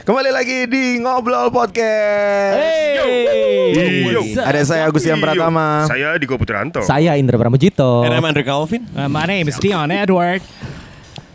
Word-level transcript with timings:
Kembali 0.00 0.32
lagi 0.32 0.64
di 0.64 0.96
Ngobrol 0.96 1.52
Podcast. 1.52 2.56
Hey. 2.56 4.08
Yo. 4.08 4.24
Ada 4.40 4.64
saya 4.64 4.82
Agustian 4.88 5.20
Pratama. 5.20 5.84
Saya 5.84 6.16
Diko 6.16 6.40
Putranto. 6.40 6.80
Saya 6.80 7.20
Indra 7.20 7.36
Pramujito. 7.36 8.00
And 8.08 8.16
I'm 8.16 8.24
Andre 8.24 8.40
Calvin. 8.40 8.88
Uh, 8.96 9.12
my 9.12 9.28
name 9.28 9.44
is 9.52 9.60
Dion 9.60 9.92
Edward. 9.92 10.40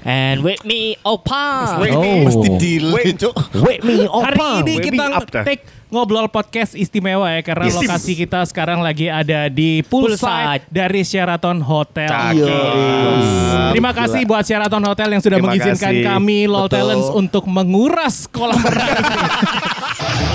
And 0.05 0.45
with 0.45 0.61
me, 0.61 0.93
Opa. 1.01 1.81
Oh. 1.81 2.29
Mesti 2.29 2.47
delay. 2.55 3.17
Wait 3.57 3.81
me 3.81 4.05
Hari 4.05 4.37
opa. 4.37 4.61
ini 4.61 4.77
kita 4.77 5.03
me 5.09 5.17
take 5.41 5.65
ngobrol 5.87 6.29
podcast 6.29 6.73
istimewa 6.73 7.25
ya 7.27 7.41
karena 7.41 7.65
Yes. 7.65 7.75
lokasi 7.75 8.13
kita 8.15 8.45
sekarang 8.45 8.81
lagi 8.81 9.07
ada 9.07 9.47
di 9.47 9.81
poolside 9.81 10.21
Poolside. 10.21 10.63
dari 10.69 11.01
Sheraton 11.01 11.57
Hotel. 11.59 12.05
Cakep. 12.05 13.73
Terima 13.73 13.91
kasih 13.91 14.21
buat 14.23 14.45
Sheraton 14.45 14.83
Hotel 14.83 15.09
yang 15.09 15.23
sudah 15.25 15.41
Terima 15.41 15.49
mengizinkan 15.49 15.89
kasih. 15.89 16.05
kami 16.05 16.37
LOL 16.45 16.69
Betul. 16.69 16.77
Talents 16.77 17.09
untuk 17.09 17.43
menguras 17.47 18.29
kolam 18.29 18.61
renang. 18.61 19.01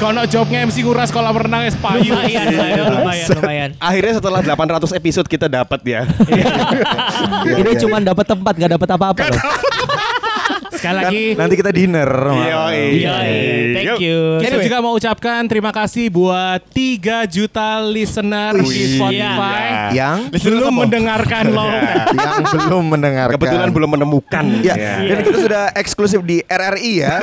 Kono 0.00 0.24
jobnya 0.24 0.64
MC 0.64 0.80
nguras 0.80 1.12
kolam 1.12 1.36
renang 1.36 1.68
es 1.68 1.76
payu. 1.76 2.16
Lumayan, 2.16 2.48
lumayan, 2.48 2.76
lumayan, 2.96 3.26
lumayan. 3.36 3.70
Akhirnya 3.76 4.12
setelah 4.16 4.40
800 4.40 4.96
episode 4.96 5.28
kita 5.28 5.44
dapat 5.44 5.80
ya. 5.84 6.08
Ini 7.60 7.76
cuma 7.76 8.00
dapat 8.00 8.24
tempat 8.24 8.56
nggak 8.56 8.80
dapat 8.80 8.88
apa-apa. 8.96 9.24
Sekali 10.70 10.96
lagi 10.96 11.24
Nanti 11.36 11.54
kita 11.60 11.68
dinner. 11.68 12.08
Yoi. 12.32 13.04
Yoi, 13.04 13.36
thank 13.76 14.00
you. 14.00 14.40
Kita 14.40 14.56
juga 14.56 14.80
mau 14.80 14.96
ucapkan 14.96 15.44
terima 15.44 15.68
kasih 15.68 16.08
buat 16.08 16.64
3 16.72 17.28
juta 17.28 17.84
listener 17.84 18.56
di 18.56 18.64
Wih, 18.64 18.96
Spotify 18.96 19.92
iya. 19.92 20.16
Yang 20.24 20.40
belum 20.40 20.72
mendengarkan 20.80 21.44
LOL. 21.52 21.68
yang 22.16 22.40
belum 22.48 22.84
mendengarkan. 22.88 23.36
Kebetulan 23.36 23.68
belum 23.68 23.90
menemukan. 24.00 24.44
Ya, 24.64 24.72
Ya. 24.80 24.94
dan 25.12 25.18
kita 25.20 25.38
sudah 25.44 25.64
eksklusif 25.76 26.24
di 26.24 26.40
RRI 26.48 26.92
ya. 27.04 27.20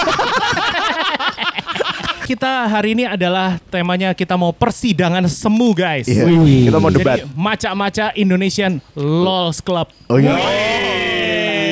Kita 2.28 2.68
hari 2.68 2.92
ini 2.92 3.08
adalah 3.08 3.56
temanya 3.72 4.12
kita 4.12 4.36
mau 4.36 4.52
persidangan 4.52 5.24
semu 5.32 5.72
guys. 5.72 6.12
Iya. 6.12 6.28
Wih. 6.28 6.68
Kita 6.68 6.76
mau 6.76 6.92
debat. 6.92 7.24
Jadi 7.24 7.32
maca-maca 7.32 8.12
Indonesian 8.20 8.84
LOLs 9.00 9.64
Club. 9.64 9.88
Oh 10.12 10.20
iya. 10.20 10.36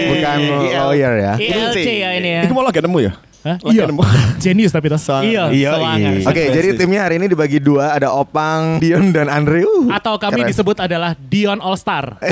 Bukan 0.08 0.38
lawyer 0.72 1.14
ya. 1.20 1.34
ILC 1.36 1.88
ya 2.00 2.10
ini 2.16 2.30
ya. 2.40 2.42
Ini 2.48 2.56
mau 2.56 2.64
lagi 2.64 2.80
nemu 2.80 3.00
ya? 3.04 3.20
Hah? 3.44 3.60
Iya. 3.68 3.92
nemu. 3.92 4.00
Jenius 4.48 4.72
tapi 4.72 4.88
toh. 4.88 4.96
Iya, 5.28 5.52
Iya, 5.52 5.72
iya. 6.00 6.24
Oke, 6.24 6.48
jadi 6.48 6.80
timnya 6.80 7.04
hari 7.04 7.20
ini 7.20 7.28
dibagi 7.28 7.60
dua, 7.60 7.92
ada 7.92 8.16
Opang, 8.16 8.80
Dion 8.80 9.12
dan 9.12 9.28
Andre. 9.28 9.68
Uh, 9.68 9.92
Atau 9.92 10.16
kami 10.16 10.40
keren. 10.40 10.56
disebut 10.56 10.80
adalah 10.80 11.20
Dion 11.20 11.60
All 11.60 11.76
Star. 11.76 12.16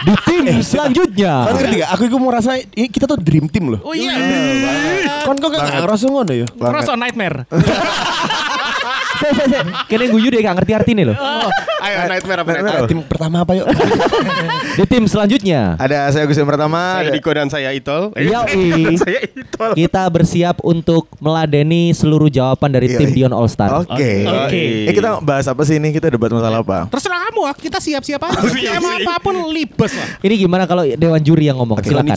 Di 0.00 0.14
tim 0.28 0.44
selanjutnya. 0.62 1.34
Kan 1.48 1.54
ngerti 1.58 1.76
gak? 1.84 1.90
Aku 1.96 2.02
itu 2.08 2.16
mau 2.16 2.30
rasa 2.32 2.60
kita 2.60 3.04
tuh 3.04 3.18
dream 3.20 3.46
team 3.50 3.72
loh. 3.74 3.80
Oh 3.84 3.92
iya. 3.92 4.14
Kan 5.26 5.36
kok 5.36 5.50
gak 5.52 5.84
ngerasa 5.84 6.04
ngono 6.08 6.32
ya? 6.32 6.46
Rasa 6.58 6.96
nightmare. 6.96 7.44
Saya 9.20 9.32
saya 9.36 9.48
saya. 9.52 9.62
Kene 9.84 10.04
guyu 10.08 10.28
deh 10.32 10.40
gak 10.40 10.56
ngerti 10.56 10.72
artinya 10.72 11.02
loh. 11.12 11.16
Ayo 11.80 11.96
nightmare 12.08 12.40
apa 12.44 12.50
Nightmare. 12.52 12.88
Tim 12.88 13.00
pertama 13.04 13.36
apa 13.44 13.52
yuk? 13.56 13.66
Di 14.78 14.84
tim 14.84 15.04
selanjutnya. 15.08 15.76
Ada 15.80 16.12
saya 16.12 16.22
Agustian 16.28 16.48
Pertama. 16.48 17.00
Saya 17.00 17.08
ada- 17.08 17.14
Diko 17.16 17.30
dan 17.32 17.48
saya 17.48 17.68
Itol. 17.72 18.12
Yoi. 18.16 18.64
saya 19.02 19.20
Itol. 19.24 19.70
Kita 19.76 20.02
bersiap 20.08 20.60
untuk 20.60 21.08
meladeni 21.20 21.92
seluruh 21.96 22.28
jawaban 22.28 22.72
dari 22.72 22.92
Iya, 22.92 22.98
tim 23.00 23.08
iya. 23.12 23.16
Dion 23.24 23.32
All 23.32 23.48
Star. 23.48 23.84
Oke. 23.84 24.24
Oke. 24.24 24.64
Eh 24.88 24.92
kita 24.92 25.20
bahas 25.24 25.48
apa 25.48 25.62
sih 25.64 25.80
ini? 25.80 25.92
Kita 25.92 26.12
debat 26.12 26.32
masalah 26.32 26.60
apa? 26.60 26.88
Terserah 26.92 27.20
kamu, 27.28 27.40
ah. 27.48 27.54
kita 27.56 27.78
siap-siap 27.80 28.20
aja. 28.24 28.40
Tema 28.76 29.00
apa 29.00 29.14
pun 29.20 29.36
libes 29.52 29.92
lah. 29.96 30.08
Ini 30.20 30.34
gimana 30.36 30.64
kalau 30.68 30.84
dewan 30.84 31.20
juri 31.20 31.48
yang 31.48 31.56
ngomong? 31.60 31.80
Silakan. 31.80 32.16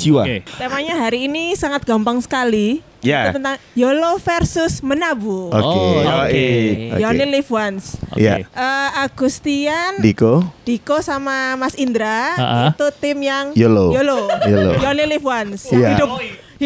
Temanya 0.59 0.95
hari 0.99 1.31
ini 1.31 1.55
sangat 1.55 1.83
gampang 1.87 2.19
sekali. 2.19 2.92
Ya. 3.03 3.29
Itu 3.29 3.37
tentang 3.37 3.59
YOLO 3.75 4.15
versus 4.17 4.79
menabung. 4.79 5.51
Oke. 5.51 5.59
Oh, 5.59 5.99
oke. 5.99 6.23
Oke. 6.31 6.47
You 6.95 7.05
only 7.05 7.27
live 7.29 7.49
once. 7.51 7.99
Iya. 8.15 8.47
Eh, 8.47 8.89
Agustian, 8.97 9.99
Diko. 9.99 10.47
Diko 10.63 11.03
sama 11.03 11.59
Mas 11.59 11.75
Indra 11.75 12.31
Ha-ha. 12.33 12.63
itu 12.71 12.87
tim 12.97 13.19
yang 13.19 13.51
YOLO. 13.53 13.91
YOLO. 13.91 14.31
YOLO. 14.47 14.71
You 14.79 14.87
only 14.87 15.05
live 15.05 15.25
once. 15.25 15.67
Iya. 15.67 15.99
Hidup 15.99 16.09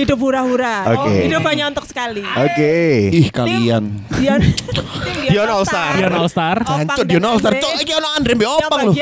hidup 0.04 0.20
hura-hura. 0.22 0.76
Oke. 0.94 1.26
Hidup 1.26 1.42
hanya 1.48 1.66
untuk 1.74 1.86
sekali. 1.90 2.22
Oke. 2.22 2.76
Ih 3.10 3.28
kalian. 3.34 3.84
Dion, 4.18 4.42
Dion 5.30 5.50
All 5.50 5.66
Star. 5.66 5.98
Dion 5.98 6.14
All 6.14 6.30
Star. 6.30 6.58
Dan 6.62 6.86
Dion 7.08 7.24
All 7.26 7.38
Star. 7.42 7.54
Andre 7.58 7.64
Cok 7.64 7.76
iki 7.82 7.94
ono 7.94 8.08
Andre 8.14 8.32
mbek 8.38 8.50
opang 8.50 8.82
loh. 8.90 8.96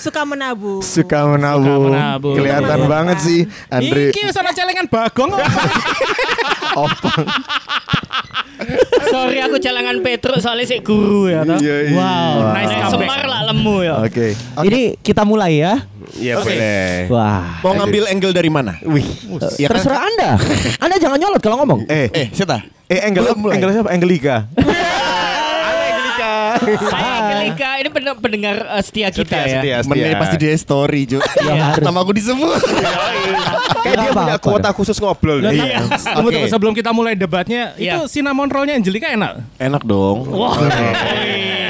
suka 0.00 0.20
menabung. 0.24 0.80
Suka 0.82 1.18
menabung. 1.28 1.92
menabung. 1.92 2.34
Kelihatan 2.36 2.80
banget 2.88 3.18
sih 3.20 3.40
Andre 3.68 4.10
Iki 4.10 4.32
sana 4.32 4.50
celengan 4.50 4.86
bagong. 4.90 5.30
Opang. 6.70 7.26
Sorry 9.10 9.38
aku 9.40 9.56
celengan 9.58 9.98
Petruk 10.04 10.38
soalnya 10.38 10.68
si 10.68 10.78
guru 10.84 11.26
ya 11.26 11.42
toh. 11.42 11.56
Iya, 11.58 11.76
iya. 11.88 11.96
Wow, 11.96 12.34
nice 12.54 12.70
Nah, 12.70 12.78
comeback. 12.86 13.08
Semar 13.08 13.20
lah 13.26 13.40
lemu 13.50 13.76
ya. 13.82 13.94
Oke. 14.04 14.26
Ini 14.62 14.80
kita 15.00 15.22
mulai 15.24 15.58
ya. 15.58 15.74
Iya 16.10 16.42
boleh. 16.42 17.06
Wah. 17.08 17.62
Mau 17.62 17.72
ngambil 17.74 18.04
angle 18.10 18.32
dari 18.34 18.50
mana? 18.50 18.74
Wih. 18.82 19.06
Ya 19.56 19.70
kan? 19.70 19.78
Terserah 19.78 20.00
Anda. 20.04 20.30
Anda 20.78 20.96
jangan 20.96 21.18
nyolot 21.18 21.40
kalau 21.40 21.56
ngomong. 21.60 21.80
Eh, 21.86 22.08
Eh, 22.10 22.26
Seta. 22.30 22.60
eh 22.86 23.00
angle 23.00 23.22
Belum 23.24 23.38
mulai. 23.40 23.54
angle 23.56 23.70
siapa? 23.72 23.90
Angelika. 23.90 24.34
Saya 26.60 27.10
Angelika, 27.22 27.70
ini 27.76 27.88
pen- 27.88 28.18
pendengar 28.18 28.56
eh, 28.68 28.82
setia 28.82 29.08
kita 29.08 29.24
Setia, 29.24 29.40
ya. 29.40 29.48
setia, 29.56 29.76
setia. 29.82 30.04
Menit 30.04 30.16
pasti 30.16 30.36
dia 30.36 30.52
story, 30.54 31.00
Cuk. 31.06 31.22
Iya, 31.40 31.52
harus. 31.66 31.82
Nama 31.82 31.98
aku 31.98 32.12
disebut. 32.12 32.60
Kayak 33.80 33.96
dia 33.98 34.10
punya 34.12 34.36
kuota 34.36 34.70
khusus 34.70 34.96
ngobrol. 34.96 35.40
Lah, 35.40 35.50
Iya. 35.50 35.80
Oke. 36.16 36.44
sebelum 36.46 36.72
kita 36.72 36.90
mulai 36.90 37.14
debatnya, 37.14 37.72
itu 37.74 37.88
Iya. 37.88 38.06
cinnamon 38.06 38.46
rollnya 38.46 38.74
Angelika 38.74 39.08
enak. 39.08 39.40
Enak 39.56 39.82
dong. 39.82 40.28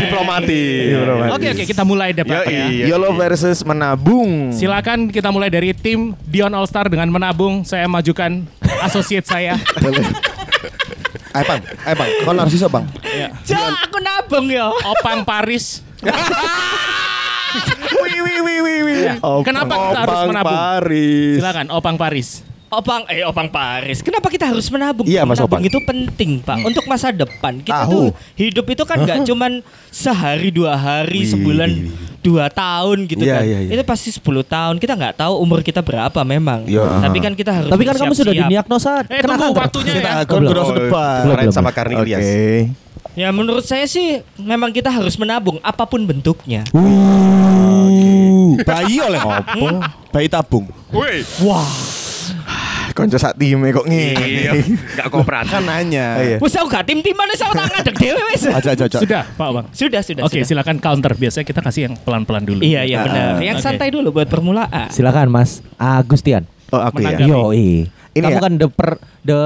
Diplomatis. 0.00 0.84
Oke 1.30 1.46
oke 1.50 1.64
kita 1.64 1.82
mulai 1.82 2.10
debatnya. 2.10 2.66
Yoi. 2.66 2.88
YOLO 2.88 3.14
versus 3.14 3.62
menabung. 3.62 4.50
Silakan 4.50 5.08
kita 5.08 5.28
mulai 5.28 5.48
dari 5.48 5.70
tim 5.72 6.12
Dion 6.24 6.50
All 6.50 6.66
Star 6.66 6.86
dengan 6.86 7.06
menabung. 7.08 7.62
Saya 7.62 7.86
majukan 7.86 8.42
associate 8.82 9.24
saya. 9.24 9.54
Ayo, 11.30 11.44
Bang. 11.46 11.62
Ayo, 11.62 11.94
Bang. 11.94 12.10
Kau 12.26 12.34
narsis, 12.34 12.62
Bang. 12.66 12.84
Cak, 13.46 13.86
aku 13.86 13.98
nabung 14.02 14.46
ya. 14.50 14.66
Opang 14.70 15.22
Paris. 15.22 15.82
Wih 17.90 18.18
wih 18.22 18.38
wih 18.46 18.58
wih 18.62 18.78
wih. 18.86 19.02
Kenapa 19.42 19.74
kita 19.74 19.98
harus 20.06 20.18
Opang 20.22 20.28
menabung? 20.30 20.54
Paris. 20.54 21.34
Silakan 21.42 21.66
Opang 21.74 21.96
Paris. 21.98 22.28
Opang, 22.70 23.02
eh 23.10 23.26
Opang 23.26 23.50
Paris. 23.50 23.98
Kenapa 23.98 24.30
kita 24.30 24.46
harus 24.46 24.70
menabung? 24.70 25.02
Iya, 25.02 25.26
Mas 25.26 25.36
menabung 25.36 25.58
Opang. 25.58 25.62
itu 25.66 25.78
penting, 25.82 26.38
Pak. 26.38 26.62
Untuk 26.62 26.86
masa 26.86 27.10
depan. 27.10 27.58
Kita 27.58 27.82
Tahu. 27.82 27.90
tuh 27.90 28.06
hidup 28.38 28.62
itu 28.64 28.82
kan 28.86 28.94
nggak 28.96 29.18
cuman 29.28 29.58
sehari 29.90 30.48
dua 30.48 30.78
hari, 30.78 31.26
Wih. 31.26 31.34
sebulan 31.34 31.70
dua 32.20 32.46
tahun 32.46 33.10
gitu 33.10 33.26
Iya, 33.26 33.34
kan. 33.34 33.42
iya, 33.42 33.58
iya. 33.60 33.70
Itu 33.74 33.82
pasti 33.82 34.14
10 34.14 34.22
tahun. 34.46 34.78
Kita 34.78 34.94
nggak 34.94 35.18
tahu 35.18 35.34
umur 35.36 35.66
kita 35.66 35.82
berapa 35.82 36.20
memang. 36.22 36.62
Iya. 36.62 37.02
Tapi 37.02 37.18
kan 37.18 37.34
kita 37.34 37.50
harus 37.50 37.70
Tapi 37.74 37.82
kan 37.82 37.94
kamu 37.96 38.14
sudah 38.14 38.30
bersiap-siap. 38.30 38.46
didiagnosa 38.46 38.90
Eh 39.02 39.18
kena 39.18 39.26
tunggu 39.26 39.42
kanker. 39.50 39.62
waktunya 39.66 39.92
ya. 39.92 40.02
Oh, 40.06 40.22
kau 40.22 40.36
belum. 40.38 40.50
udah 40.54 40.66
depan. 40.78 41.18
Belum, 41.26 41.50
sama 41.50 41.68
Oke. 41.68 41.76
Karnilias. 41.76 42.26
Ya 43.10 43.28
menurut 43.34 43.66
saya 43.66 43.82
sih 43.84 44.06
memang 44.38 44.70
kita 44.70 44.86
harus 44.86 45.18
menabung 45.18 45.58
apa 45.60 45.82
pun 45.82 46.06
bentuknya. 46.06 46.62
Bayi 48.62 49.02
oleh 49.02 49.18
opo? 49.18 49.66
Bayi 50.14 50.30
tabung. 50.30 50.70
Wih. 50.94 51.26
Konco 53.00 53.16
sak 53.16 53.32
time 53.34 53.72
kok 53.72 53.88
Iya. 53.88 54.12
ngene. 54.52 54.60
Gak 54.92 55.08
kooperatif. 55.08 55.50
Kan 55.50 55.64
nanya. 55.64 56.06
Iya. 56.20 56.36
Wes 56.36 56.52
aku 56.52 56.68
gak 56.68 56.84
tim-timan 56.84 57.24
wis 57.26 57.40
aku 57.40 57.56
tak 57.56 57.72
ngadeg 57.72 57.96
dhewe 57.96 58.22
wis. 58.28 58.42
Aja, 58.44 58.76
aja. 58.76 58.98
Sudah 59.00 59.22
Pak 59.24 59.46
Opang. 59.48 59.66
Sudah, 59.72 60.00
sudah. 60.04 60.22
Oke 60.22 60.44
silakan 60.44 60.76
counter. 60.76 61.16
Biasanya 61.16 61.48
kita 61.48 61.60
kasih 61.60 61.88
yang 61.88 61.94
pelan-pelan 61.96 62.44
dulu. 62.44 62.60
Iya, 62.60 62.84
iya 62.84 63.02
benar. 63.02 63.40
Yang 63.40 63.64
santai 63.64 63.88
dulu 63.88 64.12
buat 64.12 64.28
permulaan. 64.28 64.92
Silakan 64.92 65.32
Mas 65.32 65.64
Agustian. 65.74 66.44
Oh, 66.68 66.78
aku 66.78 67.00
ya. 67.00 67.16
Yo, 67.18 67.50
Ini 68.10 68.26
Kamu 68.26 68.36
ya. 68.36 68.42
kan 68.42 68.52
the 68.58 68.66
per, 68.66 68.90
the 69.22 69.42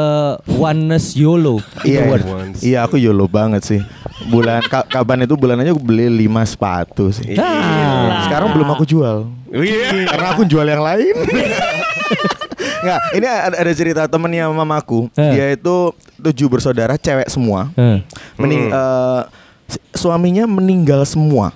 oneness 0.50 1.12
YOLO. 1.12 1.60
Iya, 1.84 2.16
iya 2.64 2.78
aku 2.80 2.96
YOLO 2.96 3.28
banget 3.28 3.60
sih. 3.60 3.80
Bulan 4.24 4.64
ka- 4.64 4.88
kapan 4.88 5.28
itu 5.28 5.36
bulan 5.36 5.60
aja 5.60 5.76
aku 5.76 5.84
beli 5.84 6.08
5 6.24 6.48
sepatu 6.48 7.12
sih. 7.12 7.36
Ah. 7.36 8.24
Sekarang 8.24 8.56
belum 8.56 8.72
aku 8.72 8.88
jual. 8.88 9.28
Wih. 9.52 10.08
Karena 10.08 10.32
aku 10.32 10.48
jual 10.48 10.64
yang 10.64 10.80
lain. 10.80 11.12
Nggak, 12.56 13.00
ini 13.12 13.26
ada, 13.26 13.56
ada 13.56 13.72
cerita 13.72 14.02
temennya 14.04 14.46
mamaku. 14.46 15.08
Eh. 15.14 15.32
Dia 15.32 15.46
itu 15.52 15.90
tujuh 16.16 16.46
bersaudara, 16.46 16.94
cewek 16.94 17.26
semua. 17.26 17.68
Eh. 17.74 17.98
Mening, 18.36 18.68
eh, 18.68 19.20
si- 19.66 19.82
suaminya 19.96 20.44
meninggal 20.44 21.02
semua. 21.04 21.52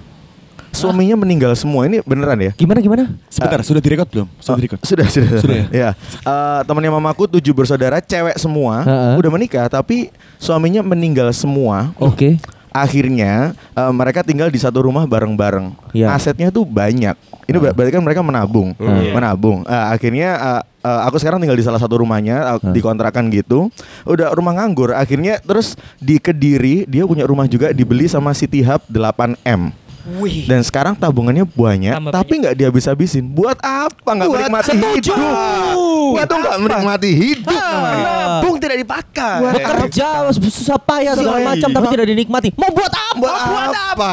Suaminya 0.68 1.16
meninggal 1.16 1.56
semua. 1.56 1.88
Ini 1.88 2.04
beneran 2.04 2.38
ya? 2.38 2.52
Gimana 2.52 2.78
gimana? 2.78 3.08
Sebentar, 3.26 3.64
sudah 3.64 3.80
direkod 3.80 4.04
belum? 4.06 4.28
Sudah 4.38 4.52
Oh, 4.52 4.60
direkod. 4.60 4.78
Sudah, 4.84 5.06
sudah. 5.08 5.30
Sudah 5.40 5.56
ya? 5.56 5.66
ya. 5.72 5.90
Eh, 6.22 6.60
temannya 6.62 6.92
mamaku 6.92 7.24
tujuh 7.26 7.56
bersaudara, 7.56 7.98
cewek 7.98 8.36
semua. 8.36 8.84
Heeh. 8.84 9.14
Udah 9.16 9.30
menikah, 9.32 9.66
tapi 9.66 10.12
suaminya 10.36 10.84
meninggal 10.84 11.32
semua. 11.32 11.90
Oke. 11.96 12.36
Akhirnya 12.70 13.52
eh, 13.72 13.92
mereka 13.92 14.20
tinggal 14.20 14.48
di 14.48 14.56
satu 14.56 14.82
rumah 14.82 15.04
bareng-bareng. 15.04 15.72
Iya. 15.92 16.12
Asetnya 16.12 16.48
tuh 16.48 16.62
banyak. 16.62 17.16
Ini 17.44 17.56
ber- 17.56 17.72
berarti 17.72 17.92
kan 17.92 18.02
mereka 18.02 18.20
menabung, 18.20 18.76
menabung. 19.10 19.64
Eh, 19.64 19.86
akhirnya 19.88 20.28
eh, 20.36 20.62
eh, 20.84 21.00
aku 21.04 21.16
sekarang 21.16 21.38
tinggal 21.38 21.54
di 21.54 21.64
salah 21.64 21.80
satu 21.80 21.98
rumahnya 21.98 22.56
eh, 22.56 22.70
di 22.70 22.80
kontrakan 22.80 23.28
gitu. 23.28 23.72
Udah 24.04 24.32
rumah 24.32 24.52
nganggur. 24.54 24.92
Akhirnya 24.92 25.40
terus 25.40 25.72
di 25.96 26.16
Kediri 26.18 26.84
dia 26.84 27.04
punya 27.04 27.24
rumah 27.24 27.44
juga 27.44 27.72
dibeli 27.72 28.04
sama 28.04 28.32
City 28.32 28.60
Hub 28.60 28.84
8M. 28.86 29.88
Wih. 30.16 30.44
Dan 30.44 30.62
sekarang 30.62 30.94
tabungannya 30.94 31.44
banyak, 31.44 31.92
Tambah 31.92 32.12
tapi 32.12 32.32
nggak 32.38 32.54
dihabis-habisin. 32.54 33.24
Buat 33.26 33.58
apa 33.60 34.08
nggak 34.08 34.24
Buat 34.24 34.38
menikmati 34.40 34.70
setuju. 34.70 35.12
hidup? 35.12 35.74
Buat 36.10 36.26
tuh 36.26 36.38
nggak 36.38 36.56
menikmati 36.58 37.10
hidup 37.10 37.50
namanya. 37.50 38.06
Nabung 38.38 38.56
tidak 38.56 38.76
dipakai. 38.78 39.36
Bekerja 39.50 40.06
susah 40.32 40.78
payah 40.78 41.12
segala 41.12 41.38
Iya. 41.38 41.46
macam 41.46 41.68
tapi 41.70 41.86
tidak 41.90 42.06
dinikmati. 42.08 42.48
Mau 42.54 42.70
buat 42.70 42.88
apa? 42.88 43.18
Buat 43.18 43.72
apa? 43.92 44.12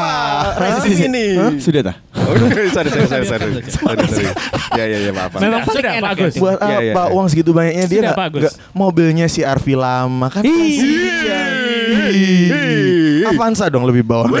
Resisi 0.58 1.06
ini. 1.06 1.26
Sudah 1.56 1.80
dah. 1.82 1.96
Oh, 2.16 2.34
sorry, 2.34 2.68
sorry, 2.68 2.90
sorry, 3.06 3.24
sorry, 3.24 3.24
sorry, 3.24 3.62
sorry. 3.64 4.28
Ya, 4.72 4.84
ya, 4.84 4.98
ya, 5.00 5.12
maaf. 5.12 5.30
Memang 5.36 5.62
sudah 5.64 5.92
enak 5.94 6.02
Pak 6.02 6.12
ya. 6.12 6.24
Agus. 6.26 6.34
Buat 6.36 6.56
Iya, 6.58 6.78
iya, 6.82 6.92
apa 6.92 7.02
iya. 7.02 7.12
uang 7.12 7.26
segitu 7.26 7.50
banyaknya 7.52 7.84
dia 7.86 7.98
Sudah, 8.02 8.12
nggak 8.12 8.28
nggak- 8.34 8.56
mobilnya 8.72 9.26
si 9.26 9.40
Arfi 9.40 9.72
lama 9.72 10.26
kan 10.26 10.42
kasihan. 10.42 11.54
Avanza 13.26 13.66
dong 13.66 13.84
lebih 13.84 14.02
bawah. 14.02 14.28